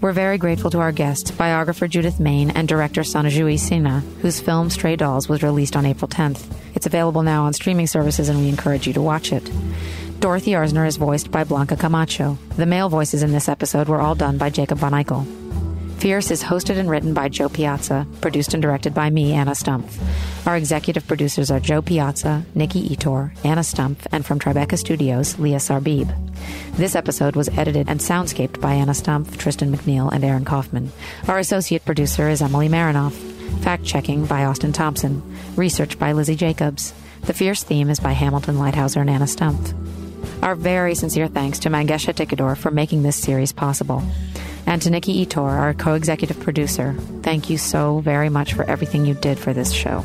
We're 0.00 0.12
very 0.12 0.38
grateful 0.38 0.70
to 0.70 0.78
our 0.78 0.92
guest, 0.92 1.36
biographer 1.36 1.86
Judith 1.86 2.20
Mayne 2.20 2.50
and 2.50 2.66
director 2.66 3.02
Sonejuhi 3.02 3.56
Sinha, 3.56 4.00
whose 4.20 4.40
film 4.40 4.70
Stray 4.70 4.96
Dolls 4.96 5.28
was 5.28 5.42
released 5.42 5.76
on 5.76 5.84
April 5.84 6.08
10th. 6.08 6.50
It's 6.74 6.86
available 6.86 7.22
now 7.22 7.44
on 7.44 7.52
streaming 7.52 7.86
services 7.86 8.30
and 8.30 8.38
we 8.38 8.48
encourage 8.48 8.86
you 8.86 8.94
to 8.94 9.02
watch 9.02 9.30
it. 9.30 9.44
Dorothy 10.18 10.52
Arzner 10.52 10.86
is 10.86 10.96
voiced 10.96 11.30
by 11.30 11.44
Blanca 11.44 11.76
Camacho. 11.76 12.38
The 12.56 12.64
male 12.64 12.88
voices 12.88 13.22
in 13.22 13.32
this 13.32 13.46
episode 13.46 13.88
were 13.88 14.00
all 14.00 14.14
done 14.14 14.38
by 14.38 14.48
Jacob 14.48 14.78
Von 14.78 14.92
Eichel. 14.92 15.49
Fierce 16.00 16.30
is 16.30 16.42
hosted 16.42 16.78
and 16.78 16.88
written 16.88 17.12
by 17.12 17.28
Jo 17.28 17.50
Piazza, 17.50 18.06
produced 18.22 18.54
and 18.54 18.62
directed 18.62 18.94
by 18.94 19.10
me, 19.10 19.34
Anna 19.34 19.50
Stumpf. 19.50 20.00
Our 20.46 20.56
executive 20.56 21.06
producers 21.06 21.50
are 21.50 21.60
Jo 21.60 21.82
Piazza, 21.82 22.42
Nikki 22.54 22.88
Ettore, 22.88 23.32
Anna 23.44 23.60
Stumpf, 23.60 24.06
and 24.10 24.24
from 24.24 24.38
Tribeca 24.38 24.78
Studios, 24.78 25.38
Leah 25.38 25.58
Sarbib. 25.58 26.10
This 26.72 26.94
episode 26.94 27.36
was 27.36 27.50
edited 27.50 27.86
and 27.90 28.00
soundscaped 28.00 28.62
by 28.62 28.72
Anna 28.72 28.92
Stumpf, 28.92 29.36
Tristan 29.36 29.76
McNeil, 29.76 30.10
and 30.10 30.24
Aaron 30.24 30.46
Kaufman. 30.46 30.90
Our 31.28 31.38
associate 31.38 31.84
producer 31.84 32.30
is 32.30 32.40
Emily 32.40 32.70
Marinoff. 32.70 33.12
Fact 33.62 33.84
checking 33.84 34.24
by 34.24 34.46
Austin 34.46 34.72
Thompson. 34.72 35.22
Research 35.54 35.98
by 35.98 36.12
Lizzie 36.12 36.34
Jacobs. 36.34 36.94
The 37.26 37.34
Fierce 37.34 37.62
theme 37.62 37.90
is 37.90 38.00
by 38.00 38.12
Hamilton 38.12 38.54
Leithauser 38.54 39.02
and 39.02 39.10
Anna 39.10 39.26
Stumpf. 39.26 39.74
Our 40.42 40.54
very 40.54 40.94
sincere 40.94 41.28
thanks 41.28 41.58
to 41.58 41.68
Mangesh 41.68 42.06
Hattikudur 42.06 42.56
for 42.56 42.70
making 42.70 43.02
this 43.02 43.16
series 43.16 43.52
possible. 43.52 44.02
And 44.70 44.80
to 44.82 44.90
Nikki 44.90 45.26
Ettore, 45.26 45.50
our 45.50 45.74
co 45.74 45.94
executive 45.94 46.38
producer, 46.38 46.94
thank 47.22 47.50
you 47.50 47.58
so 47.58 47.98
very 47.98 48.28
much 48.28 48.54
for 48.54 48.62
everything 48.62 49.04
you 49.04 49.14
did 49.14 49.36
for 49.36 49.52
this 49.52 49.72
show. 49.72 50.04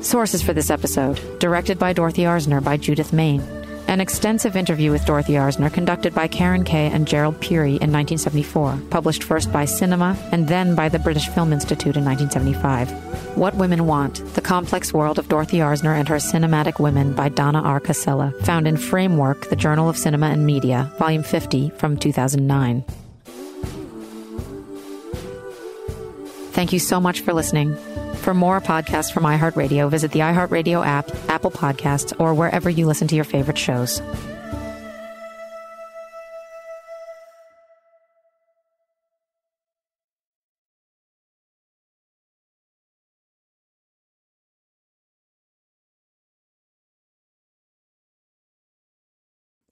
Sources 0.00 0.40
for 0.40 0.54
this 0.54 0.70
episode 0.70 1.20
directed 1.40 1.78
by 1.78 1.92
Dorothy 1.92 2.22
Arzner 2.22 2.64
by 2.64 2.78
Judith 2.78 3.12
Mayne. 3.12 3.42
An 3.86 4.00
extensive 4.00 4.56
interview 4.56 4.90
with 4.90 5.04
Dorothy 5.04 5.34
Arzner 5.34 5.70
conducted 5.70 6.14
by 6.14 6.26
Karyn 6.26 6.64
Kay 6.64 6.86
and 6.86 7.06
Gerald 7.06 7.38
Peary 7.42 7.72
in 7.72 7.92
1974, 7.92 8.80
published 8.88 9.24
first 9.24 9.52
by 9.52 9.66
Cinema 9.66 10.16
and 10.32 10.48
then 10.48 10.74
by 10.74 10.88
the 10.88 10.98
British 10.98 11.28
Film 11.28 11.52
Institute 11.52 11.98
in 11.98 12.04
1975. 12.06 13.36
What 13.36 13.56
Women 13.56 13.86
Want 13.86 14.24
The 14.34 14.40
Complex 14.40 14.94
World 14.94 15.18
of 15.18 15.28
Dorothy 15.28 15.58
Arzner 15.58 15.98
and 15.98 16.08
Her 16.08 16.16
Cinematic 16.16 16.80
Women 16.80 17.12
by 17.12 17.28
Donna 17.28 17.60
R. 17.60 17.78
Casella, 17.78 18.32
found 18.42 18.66
in 18.66 18.78
Framework, 18.78 19.50
the 19.50 19.56
Journal 19.56 19.90
of 19.90 19.98
Cinema 19.98 20.28
and 20.28 20.46
Media, 20.46 20.90
Volume 20.98 21.22
50 21.22 21.68
from 21.76 21.98
2009. 21.98 23.09
Thank 26.60 26.74
you 26.74 26.78
so 26.78 27.00
much 27.00 27.22
for 27.22 27.32
listening. 27.32 27.74
For 28.16 28.34
more 28.34 28.60
podcasts 28.60 29.10
from 29.10 29.22
iHeartRadio, 29.22 29.90
visit 29.90 30.12
the 30.12 30.18
iHeartRadio 30.18 30.84
app, 30.84 31.10
Apple 31.26 31.50
Podcasts, 31.50 32.12
or 32.20 32.34
wherever 32.34 32.68
you 32.68 32.84
listen 32.84 33.08
to 33.08 33.14
your 33.14 33.24
favorite 33.24 33.56
shows. 33.56 34.02